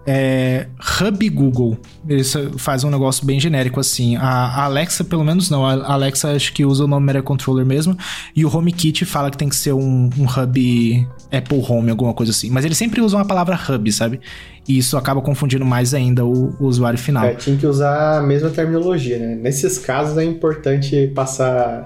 é, 0.07 0.67
Hub 1.01 1.29
Google. 1.29 1.79
Eles 2.09 2.35
fazem 2.59 2.89
um 2.89 2.93
negócio 2.93 3.25
bem 3.25 3.39
genérico 3.39 3.79
assim. 3.79 4.17
A, 4.17 4.65
Alexa, 4.65 5.05
pelo 5.05 5.25
menos 5.25 5.49
não. 5.49 5.65
A 5.65 5.93
Alexa 5.93 6.33
acho 6.33 6.53
que 6.53 6.65
usa 6.65 6.85
o 6.85 6.87
nome 6.87 7.07
Media 7.07 7.23
Controller 7.23 7.65
mesmo. 7.65 7.97
E 8.35 8.45
o 8.45 8.55
HomeKit 8.55 9.05
fala 9.05 9.31
que 9.31 9.37
tem 9.37 9.49
que 9.49 9.57
ser 9.57 9.73
um, 9.73 10.11
um 10.19 10.25
Hub 10.25 11.09
Apple 11.31 11.65
Home, 11.69 11.91
alguma 11.91 12.13
coisa 12.13 12.33
assim. 12.33 12.51
Mas 12.51 12.65
eles 12.65 12.77
sempre 12.77 13.01
usam 13.01 13.21
a 13.21 13.25
palavra 13.25 13.59
Hub, 13.69 13.93
sabe? 13.93 14.21
E 14.69 14.79
isso 14.79 14.97
acaba 14.97 15.21
confundindo 15.21 15.65
mais 15.65 15.95
ainda 15.95 16.25
o, 16.25 16.55
o 16.61 16.67
usuário 16.67 16.99
final. 16.99 17.25
É, 17.25 17.35
tinha 17.35 17.57
que 17.57 17.67
usar 17.67 18.19
a 18.19 18.23
mesma 18.23 18.51
terminologia, 18.51 19.19
né? 19.19 19.35
Nesses 19.37 19.79
casos 19.79 20.19
é 20.19 20.25
importante 20.25 21.11
passar. 21.15 21.85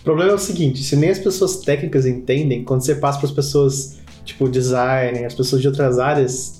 O 0.00 0.04
problema 0.04 0.32
é 0.32 0.34
o 0.34 0.38
seguinte: 0.38 0.82
se 0.82 0.96
nem 0.96 1.10
as 1.10 1.18
pessoas 1.18 1.58
técnicas 1.58 2.06
entendem, 2.06 2.64
quando 2.64 2.82
você 2.82 2.94
passa 2.94 3.18
para 3.18 3.28
as 3.28 3.34
pessoas 3.34 3.98
tipo 4.24 4.48
design, 4.48 5.24
as 5.24 5.34
pessoas 5.34 5.62
de 5.62 5.68
outras 5.68 5.98
áreas, 5.98 6.57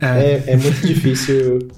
é, 0.00 0.06
é, 0.06 0.44
é 0.46 0.56
muito 0.56 0.86
difícil. 0.86 1.68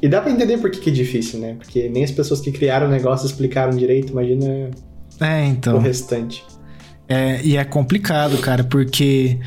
E 0.00 0.08
dá 0.08 0.20
para 0.20 0.30
entender 0.30 0.58
por 0.58 0.70
que, 0.70 0.78
que 0.78 0.90
é 0.90 0.92
difícil, 0.92 1.40
né? 1.40 1.54
Porque 1.58 1.88
nem 1.88 2.04
as 2.04 2.10
pessoas 2.10 2.40
que 2.40 2.52
criaram 2.52 2.86
o 2.86 2.90
negócio 2.90 3.26
explicaram 3.26 3.76
direito, 3.76 4.12
imagina 4.12 4.70
é, 5.20 5.44
então. 5.46 5.76
o 5.76 5.78
restante. 5.78 6.44
É, 7.08 7.40
e 7.42 7.56
é 7.56 7.64
complicado, 7.64 8.38
cara, 8.38 8.62
porque 8.62 9.38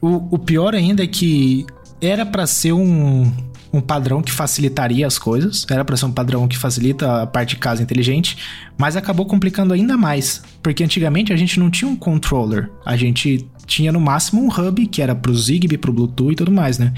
o, 0.00 0.36
o 0.36 0.38
pior 0.38 0.74
ainda 0.74 1.02
é 1.02 1.06
que 1.06 1.66
era 2.00 2.24
para 2.24 2.46
ser 2.46 2.72
um, 2.72 3.30
um 3.76 3.80
padrão 3.80 4.22
que 4.22 4.30
facilitaria 4.30 5.06
as 5.06 5.18
coisas, 5.18 5.66
era 5.70 5.84
para 5.84 5.96
ser 5.96 6.06
um 6.06 6.12
padrão 6.12 6.46
que 6.46 6.56
facilita 6.56 7.22
a 7.22 7.26
parte 7.26 7.50
de 7.50 7.56
casa 7.56 7.82
inteligente, 7.82 8.38
mas 8.78 8.96
acabou 8.96 9.26
complicando 9.26 9.74
ainda 9.74 9.96
mais, 9.96 10.42
porque 10.62 10.84
antigamente 10.84 11.32
a 11.32 11.36
gente 11.36 11.58
não 11.58 11.70
tinha 11.70 11.90
um 11.90 11.96
controller, 11.96 12.70
a 12.84 12.96
gente 12.96 13.48
tinha 13.66 13.90
no 13.90 14.00
máximo 14.00 14.42
um 14.42 14.48
hub 14.48 14.86
que 14.86 15.02
era 15.02 15.14
pro 15.14 15.34
Zigbee, 15.34 15.78
pro 15.78 15.92
Bluetooth 15.92 16.32
e 16.32 16.36
tudo 16.36 16.52
mais, 16.52 16.78
né? 16.78 16.92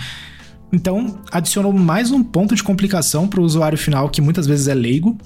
Então, 0.73 1.19
adicionou 1.31 1.73
mais 1.73 2.11
um 2.11 2.23
ponto 2.23 2.55
de 2.55 2.63
complicação 2.63 3.29
para 3.29 3.41
o 3.41 3.45
usuário 3.45 3.79
final 3.79 4.09
que 4.09 4.21
muitas 4.21 4.47
vezes 4.47 4.69
é 4.69 4.75
leigo 4.75 5.17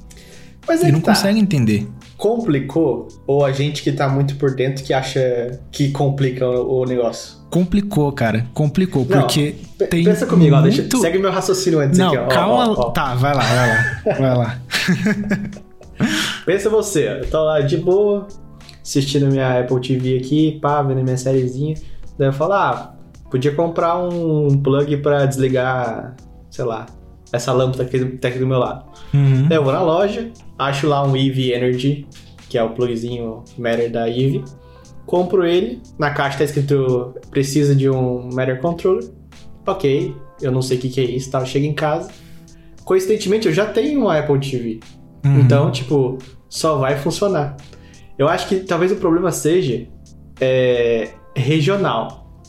mas 0.67 0.83
e 0.83 0.93
não 0.93 1.01
tá. 1.01 1.13
consegue 1.13 1.39
entender. 1.39 1.89
Complicou 2.17 3.09
ou 3.27 3.45
a 3.45 3.53
gente 3.53 3.83
que 3.83 3.91
tá 3.91 4.09
muito 4.09 4.37
por 4.37 4.55
dentro 4.55 4.85
que 4.85 4.93
acha 4.93 5.59
que 5.73 5.91
complica 5.91 6.47
o 6.47 6.85
negócio? 6.85 7.40
Complicou, 7.51 8.11
cara. 8.13 8.47
Complicou, 8.55 9.05
porque 9.05 9.57
não, 9.79 9.89
tem. 9.89 10.05
Pensa 10.05 10.25
comigo, 10.25 10.57
muito... 10.57 10.77
ó, 10.77 10.81
deixa, 10.81 10.99
segue 10.99 11.19
meu 11.19 11.31
raciocínio 11.31 11.81
antes 11.81 11.99
não, 11.99 12.09
aqui, 12.09 12.17
ó. 12.17 12.29
Calma. 12.29 12.71
Ó, 12.71 12.81
ó, 12.81 12.91
tá, 12.91 13.15
vai 13.15 13.35
lá, 13.35 13.43
vai 13.43 13.69
lá. 13.69 14.19
vai 14.19 14.37
lá. 14.37 14.61
Pensa 16.47 16.71
você, 16.71 17.09
eu 17.09 17.29
tô 17.29 17.45
lá 17.45 17.61
de 17.61 17.77
boa, 17.77 18.27
assistindo 18.83 19.27
minha 19.27 19.61
Apple 19.61 19.81
TV 19.81 20.17
aqui, 20.17 20.59
pá, 20.63 20.81
vendo 20.83 21.03
minha 21.03 21.17
sériezinha. 21.17 21.75
Daí 22.19 22.29
eu 22.29 22.33
falo, 22.33 22.55
ah, 22.55 22.95
podia 23.31 23.55
comprar 23.55 23.99
um 23.99 24.57
plug 24.63 24.97
pra 24.99 25.27
desligar, 25.27 26.17
sei 26.51 26.65
lá, 26.65 26.87
essa 27.33 27.53
lâmpada 27.53 27.83
aqui, 27.83 28.03
tá 28.17 28.29
aqui 28.29 28.39
do 28.39 28.47
meu 28.47 28.59
lado. 28.59 28.85
Uhum. 29.13 29.47
Daí 29.49 29.59
eu 29.59 29.65
vou 29.65 29.73
na 29.73 29.83
loja, 29.83 30.31
acho 30.59 30.89
lá 30.89 31.05
um 31.05 31.15
EV 31.15 31.53
Energy, 31.53 32.07
que 32.49 32.57
é 32.57 32.63
o 32.63 32.71
plugzinho 32.71 33.45
Matter 33.59 33.93
da 33.93 34.09
EVE 34.09 34.43
compro 35.11 35.45
ele, 35.45 35.83
na 35.99 36.13
caixa 36.13 36.39
tá 36.39 36.45
escrito 36.45 37.13
precisa 37.33 37.75
de 37.75 37.91
um 37.91 38.31
Matter 38.33 38.61
Controller. 38.61 39.11
Ok, 39.67 40.15
eu 40.41 40.53
não 40.53 40.63
sei 40.63 40.79
o 40.79 40.81
que, 40.81 40.89
que 40.89 41.01
é 41.01 41.05
isso, 41.05 41.33
tá? 41.33 41.45
Chega 41.45 41.67
em 41.67 41.75
casa. 41.75 42.09
Coincidentemente, 42.85 43.49
eu 43.49 43.53
já 43.53 43.67
tenho 43.67 44.05
um 44.05 44.09
Apple 44.09 44.39
TV. 44.39 44.79
Uhum. 45.25 45.41
Então, 45.41 45.69
tipo, 45.73 46.17
só 46.49 46.79
vai 46.79 46.97
funcionar. 46.97 47.57
Eu 48.17 48.29
acho 48.29 48.47
que 48.49 48.61
talvez 48.61 48.93
o 48.93 48.97
problema 48.97 49.33
seja 49.33 49.89
é, 50.41 51.09
regional. 51.35 52.41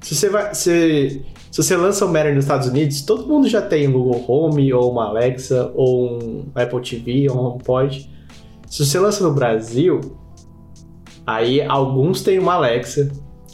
Se 0.00 0.14
você 0.14 0.28
vai. 0.28 0.54
Se, 0.54 1.20
se 1.50 1.62
você 1.64 1.76
lança 1.76 2.06
o 2.06 2.12
Matter 2.12 2.32
nos 2.32 2.44
Estados 2.44 2.68
Unidos, 2.68 3.02
todo 3.02 3.26
mundo 3.26 3.48
já 3.48 3.60
tem 3.60 3.88
um 3.88 3.92
Google 3.92 4.24
Home, 4.28 4.72
ou 4.72 4.92
uma 4.92 5.06
Alexa, 5.06 5.72
ou 5.74 6.22
um 6.22 6.46
Apple 6.54 6.80
TV, 6.80 7.28
ou 7.28 7.36
um 7.36 7.40
HomePod. 7.40 8.08
Se 8.68 8.86
você 8.86 9.00
lança 9.00 9.24
no 9.24 9.34
Brasil, 9.34 10.00
Aí 11.28 11.60
alguns 11.60 12.22
têm 12.22 12.38
uma 12.38 12.54
Alexa, 12.54 13.12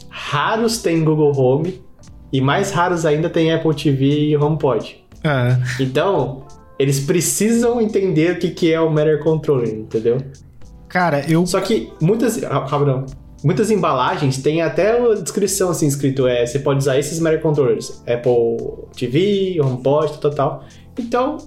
raros 0.09 0.81
têm 0.81 1.03
Google 1.03 1.37
Home 1.37 1.83
e 2.31 2.39
mais 2.39 2.71
raros 2.71 3.05
ainda 3.05 3.29
têm 3.29 3.51
Apple 3.51 3.75
TV 3.75 4.29
e 4.29 4.37
HomePod. 4.37 5.05
É. 5.21 5.83
Então, 5.83 6.45
eles 6.79 7.01
precisam 7.01 7.81
entender 7.81 8.31
o 8.31 8.39
que, 8.39 8.51
que 8.51 8.71
é 8.71 8.79
o 8.79 8.89
Matter 8.89 9.21
Controller, 9.21 9.67
entendeu? 9.67 10.19
Cara, 10.87 11.29
eu. 11.29 11.45
Só 11.45 11.59
que 11.59 11.91
muitas. 12.01 12.37
Cabrão. 12.69 13.05
Muitas 13.43 13.69
embalagens 13.69 14.37
têm 14.37 14.61
até 14.61 14.97
a 14.97 15.13
descrição 15.15 15.69
assim 15.69 15.87
escrito: 15.87 16.25
é, 16.25 16.45
você 16.45 16.59
pode 16.59 16.79
usar 16.79 16.97
esses 16.97 17.19
Matter 17.19 17.41
Controllers. 17.41 18.01
Apple 18.07 18.85
TV, 18.95 19.59
HomePod, 19.59 20.19
total. 20.19 20.63
Então, 20.97 21.39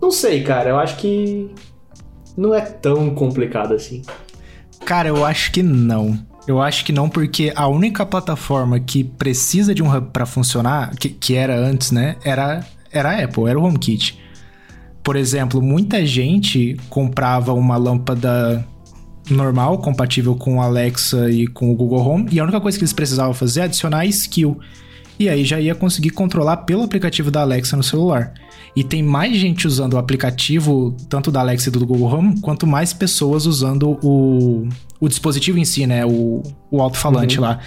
não 0.00 0.12
sei, 0.12 0.44
cara. 0.44 0.70
Eu 0.70 0.78
acho 0.78 0.98
que 0.98 1.52
não 2.36 2.54
é 2.54 2.60
tão 2.60 3.12
complicado 3.12 3.74
assim. 3.74 4.02
Cara, 4.88 5.10
eu 5.10 5.22
acho 5.22 5.52
que 5.52 5.62
não. 5.62 6.18
Eu 6.46 6.62
acho 6.62 6.82
que 6.82 6.92
não, 6.92 7.10
porque 7.10 7.52
a 7.54 7.68
única 7.68 8.06
plataforma 8.06 8.80
que 8.80 9.04
precisa 9.04 9.74
de 9.74 9.82
um 9.82 9.94
hub 9.94 10.08
para 10.14 10.24
funcionar, 10.24 10.96
que, 10.96 11.10
que 11.10 11.34
era 11.34 11.54
antes, 11.54 11.90
né, 11.90 12.16
era, 12.24 12.64
era 12.90 13.10
a 13.10 13.24
Apple, 13.24 13.44
era 13.50 13.60
o 13.60 13.64
HomeKit. 13.64 14.18
Por 15.04 15.14
exemplo, 15.14 15.60
muita 15.60 16.06
gente 16.06 16.74
comprava 16.88 17.52
uma 17.52 17.76
lâmpada 17.76 18.66
normal, 19.28 19.76
compatível 19.76 20.34
com 20.34 20.56
o 20.56 20.62
Alexa 20.62 21.30
e 21.30 21.46
com 21.46 21.70
o 21.70 21.76
Google 21.76 22.08
Home, 22.08 22.26
e 22.32 22.40
a 22.40 22.42
única 22.42 22.58
coisa 22.58 22.78
que 22.78 22.82
eles 22.82 22.94
precisavam 22.94 23.34
fazer 23.34 23.60
é 23.60 23.64
adicionar 23.64 24.06
skill. 24.06 24.58
E 25.18 25.28
aí 25.28 25.44
já 25.44 25.60
ia 25.60 25.74
conseguir 25.74 26.10
controlar 26.10 26.58
pelo 26.58 26.82
aplicativo 26.82 27.30
da 27.30 27.40
Alexa 27.40 27.76
no 27.76 27.82
celular. 27.82 28.32
E 28.76 28.84
tem 28.84 29.02
mais 29.02 29.36
gente 29.36 29.66
usando 29.66 29.94
o 29.94 29.98
aplicativo, 29.98 30.94
tanto 31.08 31.30
da 31.30 31.40
Alexa 31.40 31.68
e 31.68 31.72
do 31.72 31.84
Google 31.84 32.12
Home, 32.12 32.40
quanto 32.40 32.66
mais 32.66 32.92
pessoas 32.92 33.44
usando 33.46 33.98
o, 34.02 34.68
o 35.00 35.08
dispositivo 35.08 35.58
em 35.58 35.64
si, 35.64 35.86
né? 35.86 36.06
O, 36.06 36.42
o 36.70 36.80
alto-falante 36.80 37.38
uhum. 37.38 37.44
lá. 37.44 37.60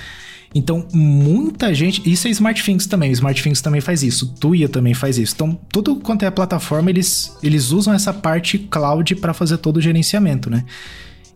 Então, 0.53 0.85
muita 0.93 1.73
gente. 1.73 2.01
Isso 2.09 2.27
é 2.27 2.31
SmartThings 2.31 2.85
também. 2.85 3.09
O 3.09 3.13
SmartThings 3.13 3.61
também 3.61 3.81
faz 3.81 4.03
isso. 4.03 4.33
Tuya 4.39 4.67
também 4.67 4.93
faz 4.93 5.17
isso. 5.17 5.33
Então, 5.35 5.57
tudo 5.71 5.95
quanto 5.97 6.23
é 6.23 6.27
a 6.27 6.31
plataforma, 6.31 6.89
eles, 6.89 7.37
eles 7.41 7.71
usam 7.71 7.93
essa 7.93 8.13
parte 8.13 8.57
cloud 8.57 9.15
para 9.15 9.33
fazer 9.33 9.57
todo 9.57 9.77
o 9.77 9.81
gerenciamento, 9.81 10.49
né? 10.49 10.65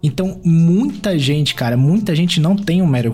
Então, 0.03 0.39
muita 0.43 1.17
gente, 1.17 1.55
cara, 1.55 1.75
muita 1.75 2.15
gente 2.15 2.39
não 2.39 2.55
tem 2.55 2.81
um 2.81 2.85
Matter 2.85 3.11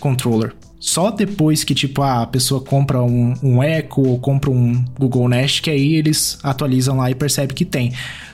Controller. 0.00 0.54
Só 0.82 1.12
depois 1.12 1.62
que, 1.62 1.76
tipo, 1.76 2.02
a 2.02 2.26
pessoa 2.26 2.60
compra 2.60 3.00
um, 3.00 3.34
um 3.40 3.62
Echo 3.62 4.02
ou 4.02 4.18
compra 4.18 4.50
um 4.50 4.84
Google 4.98 5.28
Nest, 5.28 5.62
que 5.62 5.70
aí 5.70 5.94
eles 5.94 6.40
atualizam 6.42 6.96
lá 6.96 7.08
e 7.08 7.14
percebe 7.14 7.54
que 7.54 7.64
tem. 7.64 7.92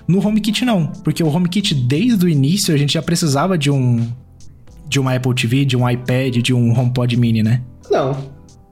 No 0.08 0.26
HomeKit 0.26 0.64
não, 0.64 0.87
porque 1.04 1.22
o 1.22 1.28
HomeKit 1.28 1.74
desde 1.74 2.24
o 2.24 2.28
início 2.28 2.74
a 2.74 2.78
gente 2.78 2.94
já 2.94 3.02
precisava 3.02 3.58
de 3.58 3.70
um 3.70 4.11
de 4.88 4.98
uma 4.98 5.14
Apple 5.14 5.34
TV, 5.34 5.66
de 5.66 5.76
um 5.76 5.87
iPad, 5.87 6.37
de 6.37 6.54
um 6.54 6.72
HomePod 6.72 7.18
Mini, 7.18 7.42
né? 7.42 7.61
Não. 7.90 8.16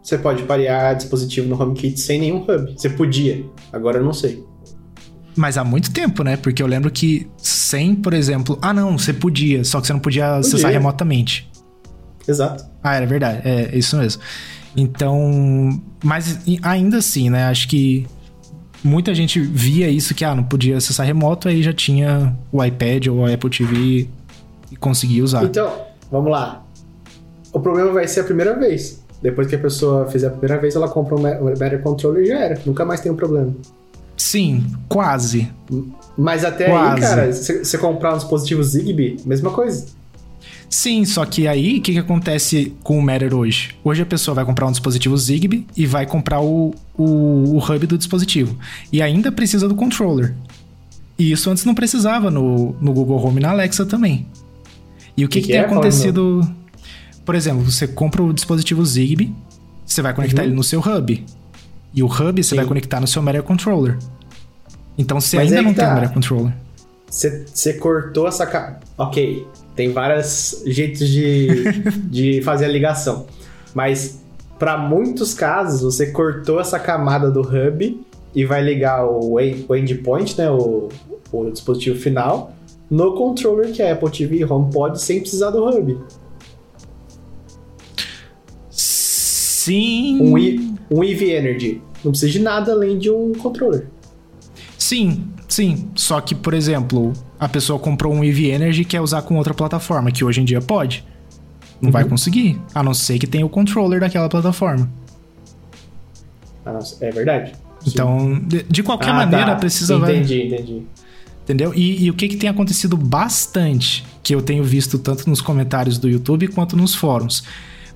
Você 0.03 0.17
pode 0.17 0.45
parear 0.45 0.97
dispositivo 0.97 1.47
no 1.47 1.63
HomeKit 1.63 2.01
sem 2.01 2.19
nenhum 2.19 2.39
hub. 2.39 2.73
Você 2.75 2.89
podia. 2.89 3.45
Agora 3.71 3.99
eu 3.99 4.05
não 4.05 4.15
sei. 4.15 4.43
Mas 5.37 5.59
há 5.59 5.65
muito 5.65 5.93
tempo, 5.93 6.25
né? 6.25 6.39
Porque 6.39 6.63
eu 6.63 6.67
lembro 6.67 6.91
que 6.91 7.29
sem, 7.37 7.95
por 7.95 8.15
exemplo. 8.15 8.59
Ah, 8.63 8.73
não, 8.73 8.97
você 8.97 9.13
podia, 9.13 9.63
só 9.65 9.83
que 9.83 9.87
você 9.87 9.93
não 9.93 10.01
podia, 10.01 10.25
podia. 10.25 10.39
acessar 10.39 10.73
remotamente. 10.73 11.47
Exato. 12.27 12.65
Ah, 12.83 12.97
era 12.97 13.07
verdade. 13.07 13.41
É, 13.45 13.75
é 13.75 13.79
isso 13.79 13.97
mesmo. 13.97 14.23
Então. 14.77 15.81
Mas 16.05 16.39
ainda 16.63 16.99
assim, 16.99 17.31
né? 17.31 17.45
Acho 17.45 17.69
que 17.69 18.07
muita 18.83 19.15
gente 19.15 19.41
via 19.41 19.89
isso 19.89 20.15
que, 20.15 20.25
ah, 20.25 20.35
não 20.35 20.45
podia 20.45 20.77
acessar 20.77 21.07
remoto, 21.07 21.49
aí 21.49 21.63
já 21.63 21.73
tinha 21.73 22.37
o 22.53 22.65
iPad 22.65 23.09
ou 23.09 23.27
a 23.27 23.33
Apple 23.33 23.51
TV 23.51 24.09
e 24.71 24.77
conseguia 24.77 25.23
usar. 25.25 25.45
Então, 25.45 25.73
vamos 26.11 26.31
lá. 26.31 26.65
O 27.53 27.61
problema 27.61 27.93
vai 27.93 28.07
ser 28.07 28.21
a 28.21 28.25
primeira 28.25 28.59
vez. 28.59 29.05
Depois 29.23 29.49
que 29.49 29.57
a 29.57 29.59
pessoa 29.59 30.07
fizer 30.07 30.29
a 30.29 30.31
primeira 30.31 30.59
vez, 30.59 30.77
ela 30.77 30.89
compra 30.89 31.17
um 31.17 31.55
Better 31.55 31.83
Controller 31.83 32.23
e 32.23 32.27
já 32.27 32.39
era. 32.39 32.61
Nunca 32.67 32.85
mais 32.85 33.01
tem 33.01 33.11
um 33.11 33.17
problema. 33.17 33.55
Sim, 34.17 34.65
quase. 34.89 35.51
Mas 36.17 36.45
até 36.45 36.67
quase. 36.67 36.95
aí, 36.95 37.01
cara, 37.01 37.33
você 37.33 37.79
comprar 37.79 38.15
um 38.15 38.17
dispositivo 38.19 38.63
Zigbee, 38.63 39.17
mesma 39.25 39.51
coisa. 39.51 39.87
Sim, 40.69 41.05
só 41.05 41.25
que 41.25 41.47
aí 41.47 41.79
o 41.79 41.83
que, 41.83 41.93
que 41.93 41.99
acontece 41.99 42.75
com 42.83 42.99
o 42.99 43.03
Matter 43.03 43.35
hoje? 43.35 43.75
Hoje 43.85 44.03
a 44.03 44.07
pessoa 44.07 44.35
vai 44.35 44.45
comprar 44.45 44.67
um 44.67 44.71
dispositivo 44.73 45.17
Zigbee 45.17 45.67
e 45.77 45.87
vai 45.87 46.07
comprar 46.07 46.41
o, 46.41 46.75
o, 46.97 47.05
o 47.05 47.59
hub 47.59 47.87
do 47.87 47.97
dispositivo. 47.97 48.57
E 48.93 49.01
ainda 49.01 49.31
precisa 49.31 49.69
do 49.69 49.75
controller. 49.75 50.35
E 51.19 51.33
isso 51.33 51.51
antes 51.51 51.65
não 51.65 51.75
precisava 51.75 52.31
no, 52.31 52.75
no 52.81 52.93
Google 52.93 53.25
Home 53.25 53.39
e 53.39 53.43
na 53.43 53.51
Alexa 53.51 53.87
também. 53.87 54.27
E 55.17 55.25
o 55.25 55.29
que, 55.29 55.41
que, 55.41 55.47
que 55.47 55.53
tem 55.53 55.63
é 55.63 55.65
acontecido? 55.65 56.41
Por 57.25 57.35
exemplo, 57.35 57.65
você 57.65 57.87
compra 57.87 58.23
o 58.23 58.33
dispositivo 58.33 58.85
Zigbee, 58.85 59.35
você 59.85 60.03
vai 60.03 60.13
conectar 60.13 60.43
uhum. 60.43 60.49
ele 60.49 60.57
no 60.57 60.63
seu 60.63 60.81
hub. 60.81 61.25
E 61.95 62.03
o 62.03 62.07
hub 62.07 62.43
você 62.43 62.51
Sim. 62.51 62.57
vai 62.57 62.67
conectar 62.67 63.01
no 63.01 63.07
seu 63.07 63.23
Media 63.23 63.43
Controller. 63.43 63.97
Então 64.99 65.21
você 65.21 65.37
Mas 65.37 65.51
ainda 65.51 65.63
não 65.63 65.73
tá. 65.73 65.83
tem 65.83 65.91
um 65.91 65.95
Media 65.95 66.09
Controller. 66.11 66.53
Você 67.09 67.75
cortou 67.75 68.29
essa. 68.29 68.45
Ca... 68.47 68.79
Ok, 68.99 69.47
tem 69.77 69.93
vários 69.93 70.63
jeitos 70.67 71.07
de, 71.07 71.49
de 72.09 72.43
fazer 72.43 72.65
a 72.65 72.69
ligação. 72.69 73.27
Mas 73.75 74.25
para 74.59 74.79
muitos 74.79 75.35
casos, 75.35 75.83
você 75.83 76.11
cortou 76.11 76.59
essa 76.59 76.79
camada 76.79 77.31
do 77.31 77.43
hub 77.43 78.01
e 78.35 78.45
vai 78.45 78.63
ligar 78.63 79.07
o, 79.07 79.39
endpoint, 79.39 80.37
né, 80.39 80.51
o, 80.51 80.89
o 81.31 81.51
dispositivo 81.51 81.99
final, 81.99 82.55
no 82.91 83.15
controller 83.15 83.73
que 83.73 83.83
é 83.83 83.93
Apple 83.93 84.11
TV 84.11 84.39
e 84.39 84.45
HomePod 84.45 85.01
sem 85.01 85.21
precisar 85.21 85.51
do 85.51 85.65
hub. 85.65 85.99
Sim. 88.71 90.21
Um, 90.23 90.39
I, 90.39 90.75
um 90.91 91.05
EV 91.05 91.31
Energy. 91.33 91.83
Não 92.05 92.13
precisa 92.13 92.33
de 92.33 92.39
nada 92.39 92.73
além 92.73 92.99
de 92.99 93.11
um 93.11 93.33
controller. 93.33 93.89
Sim, 94.79 95.25
sim. 95.49 95.91
Só 95.97 96.21
que, 96.21 96.35
por 96.35 96.55
exemplo, 96.55 97.13
a 97.39 97.49
pessoa 97.49 97.79
comprou 97.79 98.13
um 98.13 98.25
EV 98.25 98.51
Energy 98.51 98.83
e 98.83 98.85
quer 98.85 99.01
usar 99.01 99.23
com 99.23 99.37
outra 99.37 99.55
plataforma, 99.55 100.11
que 100.11 100.25
hoje 100.25 100.41
em 100.41 100.45
dia 100.45 100.61
pode. 100.61 101.05
Não 101.81 101.89
uhum. 101.89 101.93
vai 101.93 102.05
conseguir, 102.05 102.61
a 102.75 102.83
não 102.83 102.95
ser 102.95 103.19
que 103.19 103.27
tenha 103.27 103.45
o 103.45 103.49
controller 103.49 104.01
daquela 104.01 104.29
plataforma. 104.29 104.89
Ah, 106.65 106.79
é 107.01 107.11
verdade. 107.11 107.53
Então, 107.87 108.41
de, 108.41 108.63
de 108.65 108.83
qualquer 108.83 109.11
ah, 109.11 109.15
maneira, 109.15 109.47
tá. 109.47 109.57
precisa. 109.57 109.95
Entendi, 109.97 110.49
vai... 110.49 110.59
entendi. 110.59 110.83
Entendeu? 111.45 111.73
E, 111.75 112.05
e, 112.05 112.11
o 112.11 112.15
que, 112.15 112.27
que 112.29 112.37
tem 112.37 112.51
acontecido 112.51 112.97
bastante, 112.97 114.05
que 114.21 114.35
eu 114.35 114.43
tenho 114.43 114.65
visto 114.65 114.99
tanto 114.99 115.31
nos 115.31 115.41
comentários 115.41 115.97
do 115.97 116.09
YouTube 116.09 116.49
quanto 116.49 116.77
nos 116.77 116.93
fóruns. 116.93 117.45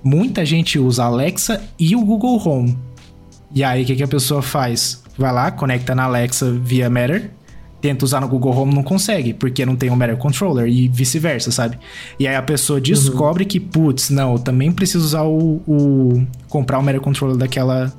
Muita 0.05 0.45
gente 0.45 0.79
usa 0.79 1.05
Alexa 1.05 1.61
e 1.77 1.97
o 1.97 2.01
Google 2.05 2.41
Home. 2.47 2.79
E 3.53 3.65
aí, 3.65 3.83
o 3.83 3.87
que, 3.87 3.97
que 3.97 4.03
a 4.05 4.09
pessoa 4.09 4.41
faz? 4.41 5.03
Vai 5.19 5.33
lá, 5.33 5.51
conecta 5.51 5.97
na 5.97 6.05
Alexa 6.05 6.53
via 6.53 6.89
Matter, 6.89 7.33
tenta 7.81 8.05
usar 8.05 8.21
no 8.21 8.29
Google 8.29 8.57
Home, 8.57 8.75
não 8.75 8.83
consegue, 8.83 9.33
porque 9.33 9.65
não 9.65 9.77
tem 9.77 9.91
um 9.91 9.97
Matter 9.97 10.17
Controller 10.17 10.67
e 10.67 10.89
vice-versa, 10.89 11.51
sabe? 11.51 11.79
E 12.19 12.27
aí 12.27 12.37
a 12.37 12.43
pessoa 12.43 12.79
uhum. 12.79 12.83
descobre 12.83 13.45
uhum. 13.45 13.49
que, 13.49 13.61
putz, 13.61 14.11
não, 14.11 14.35
eu 14.35 14.39
também 14.39 14.71
preciso 14.71 15.05
usar 15.05 15.23
o, 15.23 15.63
o. 15.67 16.27
comprar 16.49 16.79
o 16.79 16.83
Matter 16.83 17.01
Controller 17.01 17.37
daquela 17.37 17.93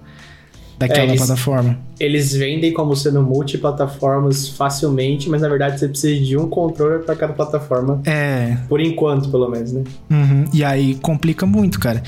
daquela 0.81 1.01
é, 1.01 1.07
eles, 1.09 1.17
plataforma. 1.17 1.79
Eles 1.99 2.33
vendem 2.33 2.73
como 2.73 2.95
sendo 2.95 3.21
multiplataformas 3.21 4.49
facilmente, 4.49 5.29
mas 5.29 5.41
na 5.41 5.47
verdade 5.47 5.79
você 5.79 5.87
precisa 5.87 6.23
de 6.23 6.37
um 6.37 6.47
controller 6.49 7.01
para 7.01 7.15
cada 7.15 7.33
plataforma. 7.33 8.01
É. 8.05 8.57
Por 8.67 8.81
enquanto, 8.81 9.29
pelo 9.29 9.47
menos, 9.47 9.71
né? 9.71 9.83
Uhum. 10.09 10.45
E 10.51 10.63
aí 10.63 10.95
complica 10.95 11.45
muito, 11.45 11.79
cara. 11.79 12.01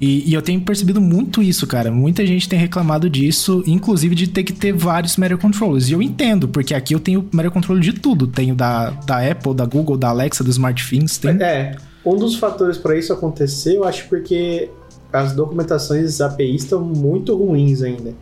E, 0.00 0.28
e, 0.28 0.34
eu 0.34 0.42
tenho 0.42 0.60
percebido 0.60 1.00
muito 1.00 1.42
isso, 1.42 1.66
cara. 1.66 1.90
Muita 1.90 2.26
gente 2.26 2.48
tem 2.48 2.58
reclamado 2.58 3.08
disso, 3.08 3.62
inclusive 3.66 4.14
de 4.14 4.26
ter 4.26 4.42
que 4.42 4.52
ter 4.52 4.72
vários 4.72 5.16
Matter 5.16 5.38
Controllers. 5.38 5.88
E 5.88 5.92
eu 5.92 6.02
entendo, 6.02 6.48
porque 6.48 6.74
aqui 6.74 6.94
eu 6.94 7.00
tenho 7.00 7.28
Matter 7.32 7.50
Controller 7.50 7.82
de 7.82 7.92
tudo. 7.92 8.26
Tenho 8.26 8.54
da, 8.54 8.90
da 8.90 9.18
Apple, 9.18 9.54
da 9.54 9.64
Google, 9.64 9.96
da 9.96 10.08
Alexa, 10.08 10.42
do 10.42 10.50
SmartThings. 10.50 11.18
Tem... 11.18 11.30
É, 11.40 11.76
um 12.04 12.16
dos 12.16 12.36
fatores 12.36 12.76
para 12.76 12.98
isso 12.98 13.12
acontecer, 13.12 13.76
eu 13.76 13.84
acho 13.84 14.08
porque 14.08 14.70
as 15.12 15.32
documentações 15.32 16.20
API 16.20 16.54
estão 16.54 16.80
muito 16.80 17.36
ruins 17.36 17.82
ainda. 17.82 18.12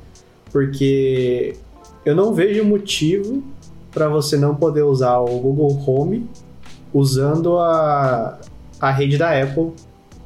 Porque 0.53 1.57
eu 2.05 2.15
não 2.15 2.35
vejo 2.35 2.65
motivo 2.65 3.43
para 3.91 4.09
você 4.09 4.37
não 4.37 4.55
poder 4.55 4.83
usar 4.83 5.19
o 5.19 5.39
Google 5.39 5.83
Home 5.87 6.29
usando 6.93 7.59
a, 7.59 8.39
a 8.81 8.91
rede 8.91 9.17
da 9.17 9.31
Apple 9.41 9.73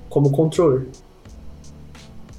como 0.08 0.30
controller. 0.30 0.86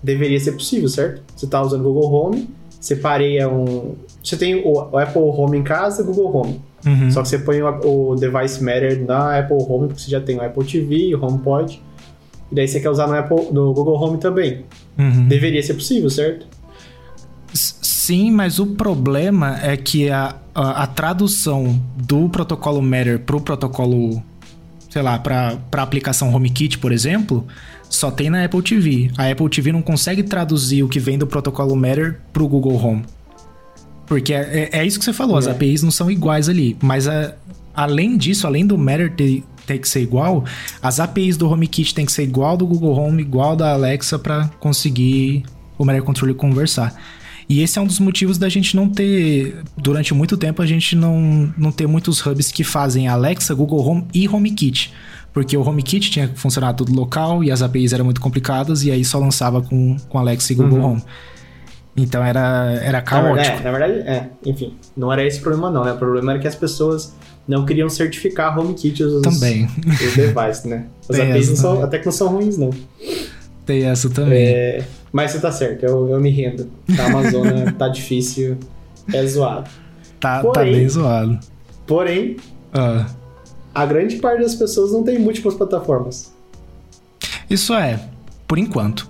Deveria 0.08 0.40
ser 0.40 0.54
possível, 0.54 0.88
certo? 0.88 1.22
Você 1.36 1.44
está 1.44 1.62
usando 1.62 1.82
o 1.82 1.94
Google 1.94 2.10
Home, 2.14 2.50
você 2.80 2.96
pareia 2.96 3.50
um. 3.50 3.96
Você 4.24 4.38
tem 4.38 4.56
o, 4.66 4.98
Apple 4.98 5.22
Home 5.22 5.58
em 5.58 5.64
casa 5.64 6.02
e 6.02 6.06
o 6.06 6.08
Google 6.08 6.34
Home. 6.34 6.62
Uhum. 6.86 7.12
Só 7.12 7.22
que 7.22 7.28
você 7.28 7.40
põe 7.40 7.62
o, 7.62 8.12
o 8.12 8.16
Device 8.16 8.64
Matter 8.64 9.06
na 9.06 9.38
Apple 9.38 9.58
Home, 9.58 9.88
porque 9.88 10.02
você 10.02 10.10
já 10.10 10.22
tem 10.22 10.38
o 10.38 10.42
Apple 10.42 10.64
TV, 10.64 11.14
o 11.14 11.22
HomePod. 11.22 11.82
E 12.50 12.56
daí 12.56 12.66
você 12.66 12.80
quer 12.80 12.90
usar 12.90 13.08
no, 13.08 13.16
Apple, 13.16 13.52
no 13.52 13.74
Google 13.74 14.02
Home 14.02 14.18
também. 14.18 14.64
Uhum. 14.98 15.28
Deveria 15.28 15.62
ser 15.62 15.74
possível, 15.74 16.10
certo? 16.10 16.48
Sim, 17.54 18.32
mas 18.32 18.60
o 18.60 18.68
problema 18.68 19.60
é 19.62 19.76
que 19.76 20.10
a, 20.10 20.38
a, 20.56 20.84
a 20.84 20.88
tradução 20.88 21.78
do 21.98 22.30
protocolo 22.30 22.82
Matter 22.82 23.20
para 23.20 23.36
o 23.36 23.42
protocolo, 23.42 24.24
sei 24.90 25.02
lá, 25.02 25.20
para 25.20 25.58
a 25.74 25.82
aplicação 25.82 26.34
HomeKit, 26.34 26.78
por 26.78 26.94
exemplo, 26.94 27.46
só 27.90 28.12
tem 28.12 28.30
na 28.30 28.44
Apple 28.44 28.62
TV. 28.62 29.12
A 29.18 29.30
Apple 29.30 29.50
TV 29.50 29.72
não 29.72 29.82
consegue 29.82 30.24
traduzir 30.24 30.84
o 30.84 30.90
que 30.90 31.00
vem 31.00 31.18
do 31.18 31.28
protocolo 31.28 31.76
Matter 31.76 32.20
para 32.32 32.44
o 32.44 32.48
Google 32.48 32.76
Home. 32.84 33.04
Porque 34.06 34.34
é, 34.34 34.70
é, 34.72 34.80
é, 34.80 34.86
isso 34.86 34.98
que 34.98 35.06
você 35.06 35.14
falou, 35.14 35.36
é. 35.36 35.40
as 35.40 35.48
APIs 35.48 35.84
não 35.84 35.92
são 35.92 36.10
iguais 36.10 36.48
ali. 36.50 36.78
Mas 36.82 37.08
a, 37.08 37.36
além 37.76 38.18
disso, 38.18 38.48
além 38.48 38.66
do 38.66 38.78
Matter 38.78 39.14
ter, 39.14 39.44
ter 39.66 39.78
que 39.78 39.88
ser 39.88 40.02
igual, 40.02 40.46
as 40.82 41.00
APIs 41.00 41.38
do 41.38 41.50
HomeKit 41.50 41.94
tem 41.94 42.06
que 42.06 42.12
ser 42.12 42.24
igual 42.24 42.58
do 42.58 42.66
Google 42.66 42.98
Home, 42.98 43.22
igual 43.22 43.56
da 43.56 43.74
Alexa 43.74 44.18
para 44.18 44.48
conseguir 44.60 45.44
o 45.78 45.86
Matter 45.86 46.04
Controller 46.04 46.36
conversar. 46.36 46.96
E 47.50 47.62
esse 47.62 47.80
é 47.80 47.82
um 47.82 47.88
dos 47.88 48.00
motivos 48.00 48.38
da 48.38 48.50
gente 48.50 48.76
não 48.76 48.90
ter, 48.90 49.64
durante 49.78 50.14
muito 50.14 50.36
tempo, 50.36 50.62
a 50.62 50.66
gente 50.66 50.96
não, 50.96 51.54
não 51.58 51.72
ter 51.72 51.88
muitos 51.88 52.26
hubs 52.26 52.52
que 52.52 52.64
fazem 52.64 53.08
Alexa, 53.08 53.56
Google 53.56 53.86
Home 53.88 54.06
e 54.14 54.28
HomeKit. 54.28 54.94
Porque 55.34 55.56
o 55.56 55.62
HomeKit 55.62 56.10
tinha 56.10 56.28
que 56.28 56.40
funcionar 56.40 56.74
tudo 56.74 56.94
local 56.94 57.44
e 57.44 57.52
as 57.52 57.62
APIs 57.62 57.94
eram 57.94 58.06
muito 58.06 58.22
complicadas 58.22 58.84
e 58.84 58.92
aí 58.92 59.06
só 59.06 59.20
lançava 59.20 59.62
com, 59.62 59.96
com 60.10 60.18
Alexa 60.18 60.54
e 60.54 60.56
Google 60.56 60.80
uhum. 60.80 60.92
Home. 60.94 61.04
Então 61.96 62.24
era, 62.24 62.80
era 62.84 63.02
caótico. 63.02 63.64
Na 63.64 63.72
verdade, 63.72 64.00
é, 64.00 64.04
na 64.04 64.04
verdade, 64.04 64.10
é, 64.10 64.50
enfim, 64.50 64.76
não 64.96 65.12
era 65.12 65.26
esse 65.26 65.40
o 65.40 65.42
problema 65.42 65.72
não, 65.72 65.84
né? 65.84 65.94
O 65.94 65.98
problema 65.98 66.32
era 66.34 66.40
que 66.40 66.48
as 66.48 66.56
pessoas 66.56 67.16
não 67.48 67.66
queriam 67.66 67.90
certificar 67.90 68.58
HomeKit 68.58 69.04
os, 69.04 69.22
também. 69.22 69.66
os 69.66 70.16
devices, 70.16 70.66
né? 70.66 70.86
As 71.10 71.20
APIs 71.20 71.50
não 71.50 71.56
são, 71.56 71.84
até 71.84 71.98
que 71.98 72.06
não 72.06 72.12
são 72.12 72.28
ruins, 72.28 72.58
não. 72.58 72.70
Tem 73.66 73.86
essa 73.86 74.10
também. 74.10 74.46
É, 74.46 74.84
mas 75.12 75.32
você 75.32 75.40
tá 75.40 75.52
certo, 75.52 75.84
eu, 75.84 76.10
eu 76.10 76.20
me 76.20 76.30
rendo. 76.30 76.70
A 77.00 77.06
Amazônia 77.06 77.72
tá 77.80 77.88
difícil, 77.88 78.58
é 79.14 79.26
zoado. 79.26 79.70
Tá, 80.20 80.38
tá 80.38 80.42
porém, 80.42 80.72
tá 80.72 80.78
bem 80.78 80.90
zoado. 80.90 81.40
Porém, 81.86 82.36
ah. 82.74 83.06
A 83.78 83.86
grande 83.86 84.16
parte 84.16 84.42
das 84.42 84.56
pessoas 84.56 84.92
não 84.92 85.04
tem 85.04 85.20
múltiplas 85.20 85.54
plataformas. 85.54 86.34
Isso 87.48 87.76
é, 87.76 88.00
por 88.48 88.58
enquanto. 88.58 89.08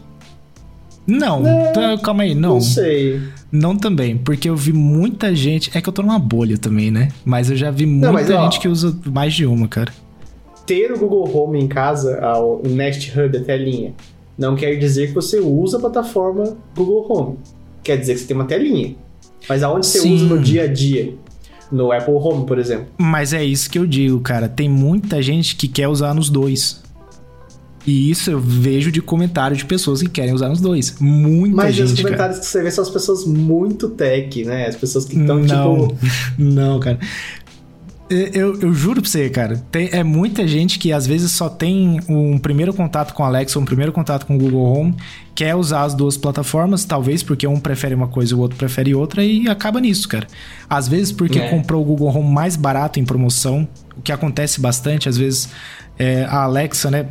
Não, 1.08 1.48
é, 1.48 1.72
tá, 1.72 1.98
calma 2.00 2.24
aí, 2.24 2.36
não. 2.36 2.56
Não 2.56 2.62
sei. 2.62 3.22
Não 3.50 3.78
também, 3.78 4.18
porque 4.18 4.50
eu 4.50 4.58
vi 4.58 4.74
muita 4.74 5.34
gente. 5.34 5.72
É 5.74 5.80
que 5.80 5.88
eu 5.88 5.94
tô 5.94 6.02
numa 6.02 6.20
bolha 6.20 6.58
também, 6.58 6.92
né? 6.92 7.08
Mas 7.24 7.50
eu 7.50 7.56
já 7.56 7.72
vi 7.72 7.86
muita 7.86 8.08
não, 8.08 8.14
mas, 8.14 8.28
gente 8.28 8.58
ó, 8.58 8.62
que 8.62 8.68
usa 8.68 8.94
mais 9.06 9.34
de 9.34 9.46
uma, 9.46 9.70
cara. 9.70 9.94
Ter 10.66 10.92
o 10.92 11.00
Google 11.00 11.34
Home 11.34 11.62
em 11.62 11.68
casa, 11.70 12.20
o 12.38 12.68
Nest 12.68 13.18
Hub, 13.18 13.38
a 13.38 13.42
telinha, 13.42 13.94
não 14.38 14.58
quer 14.58 14.76
dizer 14.76 15.08
que 15.08 15.14
você 15.14 15.40
usa 15.40 15.78
a 15.78 15.80
plataforma 15.80 16.58
Google 16.76 17.08
Home. 17.10 17.38
Quer 17.82 17.98
dizer 17.98 18.16
que 18.16 18.20
você 18.20 18.28
tem 18.28 18.36
uma 18.36 18.46
telinha. 18.46 18.98
Mas 19.48 19.64
aonde 19.64 19.86
você 19.86 20.00
Sim. 20.00 20.14
usa 20.14 20.26
no 20.26 20.42
dia 20.42 20.64
a 20.64 20.68
dia? 20.68 21.14
No 21.72 21.92
Apple 21.92 22.14
Home, 22.14 22.46
por 22.46 22.60
exemplo. 22.60 22.88
Mas 22.98 23.34
é 23.34 23.44
isso 23.44 23.70
que 23.70 23.78
eu 23.78 23.86
digo, 23.86 24.20
cara. 24.22 24.48
Tem 24.48 24.70
muita 24.70 25.22
gente 25.22 25.56
que 25.56 25.68
quer 25.68 25.88
usar 25.88 26.14
nos 26.14 26.30
dois. 26.30 26.82
E 27.88 28.12
isso 28.12 28.30
eu 28.30 28.38
vejo 28.38 28.92
de 28.92 29.02
comentários 29.02 29.60
de 29.60 29.66
pessoas 29.66 30.02
que 30.02 30.10
querem 30.10 30.34
usar 30.34 30.50
nos 30.50 30.60
dois. 30.60 30.98
Muita 31.00 31.56
Mas 31.56 31.74
gente. 31.74 31.84
Mas 31.84 31.94
os 31.94 32.02
comentários 32.02 32.38
cara. 32.38 32.46
que 32.46 32.52
você 32.52 32.64
vê 32.64 32.70
são 32.70 32.84
as 32.84 32.90
pessoas 32.90 33.26
muito 33.26 33.88
tech, 33.88 34.44
né? 34.44 34.68
As 34.68 34.76
pessoas 34.76 35.06
que 35.06 35.18
estão, 35.18 35.42
tipo. 35.42 35.96
Não, 36.38 36.82
cara. 36.82 37.00
Eu, 38.10 38.58
eu, 38.62 38.74
juro 38.74 39.02
pra 39.02 39.10
você, 39.10 39.30
cara, 39.30 39.58
tem, 39.70 39.90
é 39.92 40.02
muita 40.02 40.48
gente 40.48 40.80
que 40.80 40.94
às 40.94 41.06
vezes 41.06 41.32
só 41.34 41.50
tem 41.50 42.00
um 42.08 42.38
primeiro 42.38 42.74
contato 42.74 43.14
com 43.14 43.22
a 43.22 43.28
Alexa, 43.28 43.60
um 43.60 43.66
primeiro 43.66 43.92
contato 43.92 44.26
com 44.26 44.36
o 44.36 44.40
Google 44.40 44.64
Home, 44.64 44.96
quer 45.36 45.56
usar 45.56 45.82
as 45.82 45.94
duas 45.94 46.16
plataformas, 46.16 46.86
talvez 46.86 47.22
porque 47.22 47.46
um 47.46 47.60
prefere 47.60 47.94
uma 47.94 48.08
coisa 48.08 48.32
e 48.32 48.36
o 48.36 48.40
outro 48.40 48.58
prefere 48.58 48.96
outra, 48.96 49.26
e 49.26 49.50
acaba 49.50 49.82
nisso, 49.82 50.08
cara. 50.08 50.26
Às 50.70 50.88
vezes 50.88 51.12
porque 51.12 51.38
é. 51.38 51.50
comprou 51.50 51.82
o 51.82 51.86
Google 51.86 52.08
Home 52.16 52.34
mais 52.34 52.56
barato 52.56 52.98
em 52.98 53.04
promoção, 53.04 53.68
o 53.98 54.02
que 54.02 54.14
acontece 54.14 54.62
bastante, 54.62 55.10
às 55.10 55.18
vezes 55.18 55.50
é, 56.00 56.24
a 56.30 56.44
Alexa, 56.44 56.90
né? 56.90 57.06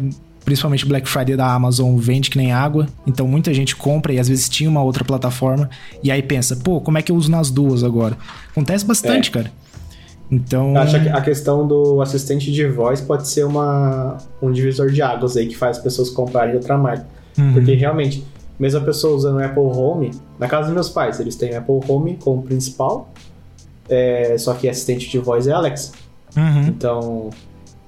Principalmente 0.47 0.87
Black 0.87 1.09
Friday 1.09 1.37
da 1.37 1.53
Amazon 1.53 1.99
vende 1.99 2.31
que 2.31 2.39
nem 2.39 2.53
água, 2.53 2.87
então 3.07 3.29
muita 3.29 3.53
gente 3.53 3.77
compra 3.77 4.15
e 4.15 4.19
às 4.19 4.29
vezes 4.29 4.49
tinha 4.49 4.71
uma 4.71 4.81
outra 4.81 5.05
plataforma 5.05 5.69
e 6.03 6.11
aí 6.11 6.23
pensa, 6.23 6.57
pô, 6.57 6.81
como 6.81 6.97
é 6.97 7.03
que 7.03 7.11
eu 7.13 7.17
uso 7.17 7.31
nas 7.31 7.51
duas 7.51 7.85
agora? 7.85 8.17
Acontece 8.51 8.85
bastante, 8.85 9.29
é. 9.29 9.33
cara. 9.33 9.66
Então. 10.31 10.77
Acho 10.77 11.01
que 11.01 11.09
a 11.09 11.21
questão 11.21 11.67
do 11.67 12.01
assistente 12.01 12.51
de 12.51 12.67
voz 12.67 13.01
pode 13.01 13.29
ser 13.29 13.45
uma, 13.45 14.19
um 14.43 14.51
divisor 14.51 14.91
de 14.91 15.01
águas 15.01 15.37
aí 15.37 15.47
que 15.47 15.57
faz 15.57 15.79
as 15.79 15.83
pessoas 15.83 16.11
comprarem 16.11 16.55
outra 16.55 16.77
marca. 16.77 17.07
Uhum. 17.39 17.53
Porque 17.53 17.75
realmente, 17.75 18.25
mesmo 18.59 18.81
a 18.81 18.83
pessoa 18.83 19.15
usando 19.15 19.37
o 19.37 19.45
Apple 19.45 19.63
Home, 19.63 20.11
na 20.39 20.49
casa 20.49 20.65
dos 20.65 20.75
meus 20.75 20.89
pais, 20.89 21.21
eles 21.21 21.37
têm 21.37 21.53
o 21.53 21.59
Apple 21.59 21.81
Home 21.89 22.17
como 22.17 22.43
principal, 22.43 23.13
é, 23.89 24.37
só 24.39 24.55
que 24.55 24.69
assistente 24.69 25.09
de 25.09 25.19
voz 25.19 25.47
é 25.47 25.53
Alexa. 25.53 25.93
Uhum. 26.37 26.67
Então, 26.69 27.31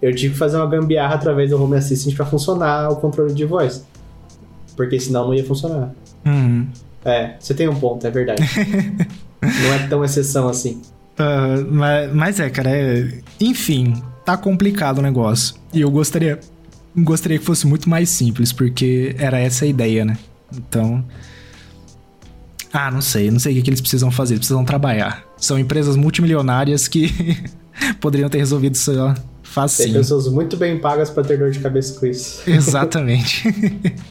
eu 0.01 0.15
tive 0.15 0.33
que 0.35 0.39
fazer 0.39 0.57
uma 0.57 0.67
gambiarra 0.67 1.17
através 1.17 1.51
do 1.51 1.63
Home 1.63 1.77
Assistant 1.77 2.15
para 2.15 2.25
funcionar 2.25 2.91
o 2.91 2.97
controle 2.97 3.35
de 3.35 3.45
voz. 3.45 3.85
Porque 4.77 5.01
senão 5.01 5.27
não 5.27 5.35
ia 5.35 5.45
funcionar. 5.45 5.93
Uhum. 6.25 6.69
É, 7.05 7.35
você 7.39 7.53
tem 7.53 7.69
um 7.69 7.75
ponto, 7.75 8.07
é 8.07 8.11
verdade. 8.11 8.43
não 9.43 9.75
é 9.75 9.89
tão 9.89 10.05
exceção 10.05 10.49
assim. 10.49 10.81
Uh, 11.19 11.67
mas, 11.73 12.15
mas, 12.15 12.41
é, 12.41 12.49
cara, 12.49 12.71
é... 12.71 13.21
enfim, 13.41 14.01
tá 14.25 14.37
complicado 14.37 14.99
o 14.99 15.03
negócio. 15.03 15.57
E 15.73 15.81
eu 15.81 15.91
gostaria, 15.91 16.39
gostaria 16.97 17.39
que 17.39 17.45
fosse 17.45 17.67
muito 17.67 17.89
mais 17.89 18.09
simples, 18.09 18.53
porque 18.53 19.15
era 19.19 19.39
essa 19.39 19.65
a 19.65 19.69
ideia, 19.69 20.05
né? 20.05 20.17
Então. 20.55 21.05
Ah, 22.73 22.91
não 22.91 23.01
sei, 23.01 23.31
não 23.31 23.39
sei 23.39 23.53
o 23.53 23.57
que, 23.57 23.63
que 23.63 23.71
eles 23.71 23.81
precisam 23.81 24.11
fazer, 24.11 24.35
eles 24.35 24.41
precisam 24.41 24.65
trabalhar. 24.65 25.25
São 25.39 25.59
empresas 25.59 25.97
multimilionárias 25.97 26.87
que 26.87 27.11
poderiam 27.99 28.29
ter 28.29 28.39
resolvido 28.39 28.75
isso 28.75 28.93
fácil. 29.43 29.85
Tem 29.85 29.95
pessoas 29.95 30.29
muito 30.29 30.57
bem 30.57 30.79
pagas 30.79 31.11
para 31.11 31.25
ter 31.25 31.39
dor 31.39 31.51
de 31.51 31.59
cabeça 31.59 31.99
com 31.99 32.07
isso. 32.07 32.43
Exatamente. 32.49 33.45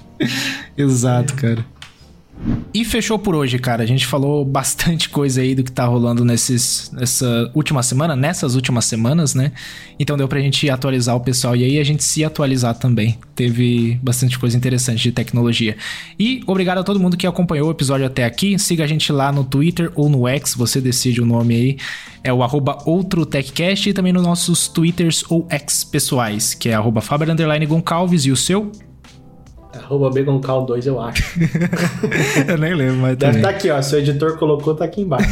Exato, 0.75 1.35
cara. 1.35 1.63
E 2.77 2.85
fechou 2.85 3.17
por 3.17 3.33
hoje, 3.33 3.57
cara. 3.57 3.81
A 3.81 3.87
gente 3.87 4.05
falou 4.05 4.45
bastante 4.45 5.09
coisa 5.09 5.41
aí 5.41 5.55
do 5.55 5.63
que 5.63 5.71
tá 5.71 5.83
rolando 5.85 6.23
nesses, 6.23 6.91
nessa 6.93 7.51
última 7.55 7.81
semana, 7.81 8.15
nessas 8.15 8.53
últimas 8.53 8.85
semanas, 8.85 9.33
né? 9.33 9.51
Então 9.97 10.15
deu 10.15 10.27
pra 10.27 10.39
gente 10.39 10.69
atualizar 10.69 11.15
o 11.15 11.19
pessoal 11.19 11.55
e 11.55 11.63
aí 11.63 11.79
a 11.79 11.83
gente 11.83 12.03
se 12.03 12.23
atualizar 12.23 12.75
também. 12.75 13.17
Teve 13.33 13.99
bastante 14.03 14.37
coisa 14.37 14.55
interessante 14.55 15.01
de 15.01 15.11
tecnologia. 15.11 15.75
E 16.19 16.43
obrigado 16.45 16.77
a 16.77 16.83
todo 16.83 16.99
mundo 16.99 17.17
que 17.17 17.25
acompanhou 17.25 17.67
o 17.67 17.71
episódio 17.71 18.05
até 18.05 18.25
aqui. 18.25 18.59
Siga 18.59 18.83
a 18.83 18.87
gente 18.87 19.11
lá 19.11 19.31
no 19.31 19.43
Twitter 19.43 19.91
ou 19.95 20.07
no 20.07 20.27
X, 20.27 20.53
você 20.53 20.79
decide 20.79 21.19
o 21.19 21.25
nome 21.25 21.55
aí. 21.55 21.77
É 22.23 22.31
o 22.31 22.43
arroba 22.43 22.77
OutroTechCast 22.85 23.89
e 23.89 23.93
também 23.93 24.13
nos 24.13 24.21
nossos 24.21 24.67
Twitters 24.67 25.23
ou 25.29 25.47
X 25.49 25.83
pessoais, 25.83 26.53
que 26.53 26.69
é 26.69 26.75
arroba 26.75 27.01
Faber 27.01 27.27
Goncalves 27.67 28.25
e 28.27 28.31
o 28.31 28.35
seu 28.35 28.71
Arroba 29.87 30.09
Begoncal2, 30.09 30.85
eu 30.85 30.99
acho. 30.99 31.39
eu 32.45 32.57
nem 32.57 32.75
lembro, 32.75 32.97
mas 32.97 33.15
Deve 33.15 33.37
estar 33.37 33.51
tá 33.51 33.55
aqui, 33.55 33.71
ó. 33.71 33.81
Se 33.81 33.95
o 33.95 33.99
editor 33.99 34.37
colocou, 34.37 34.75
tá 34.75 34.83
aqui 34.83 35.01
embaixo. 35.01 35.29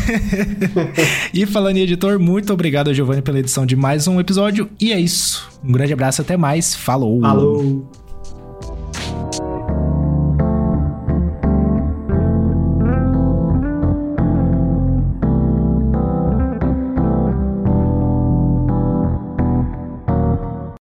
e 1.34 1.46
falando 1.46 1.76
em 1.76 1.82
editor, 1.82 2.18
muito 2.18 2.54
obrigado, 2.54 2.94
Giovanni, 2.94 3.22
pela 3.22 3.38
edição 3.38 3.66
de 3.66 3.76
mais 3.76 4.08
um 4.08 4.18
episódio. 4.18 4.70
E 4.80 4.94
é 4.94 5.00
isso. 5.00 5.50
Um 5.62 5.74
grande 5.74 5.92
abraço, 5.92 6.22
até 6.22 6.38
mais. 6.38 6.74
Falou! 6.74 7.20
Falou! 7.20 8.05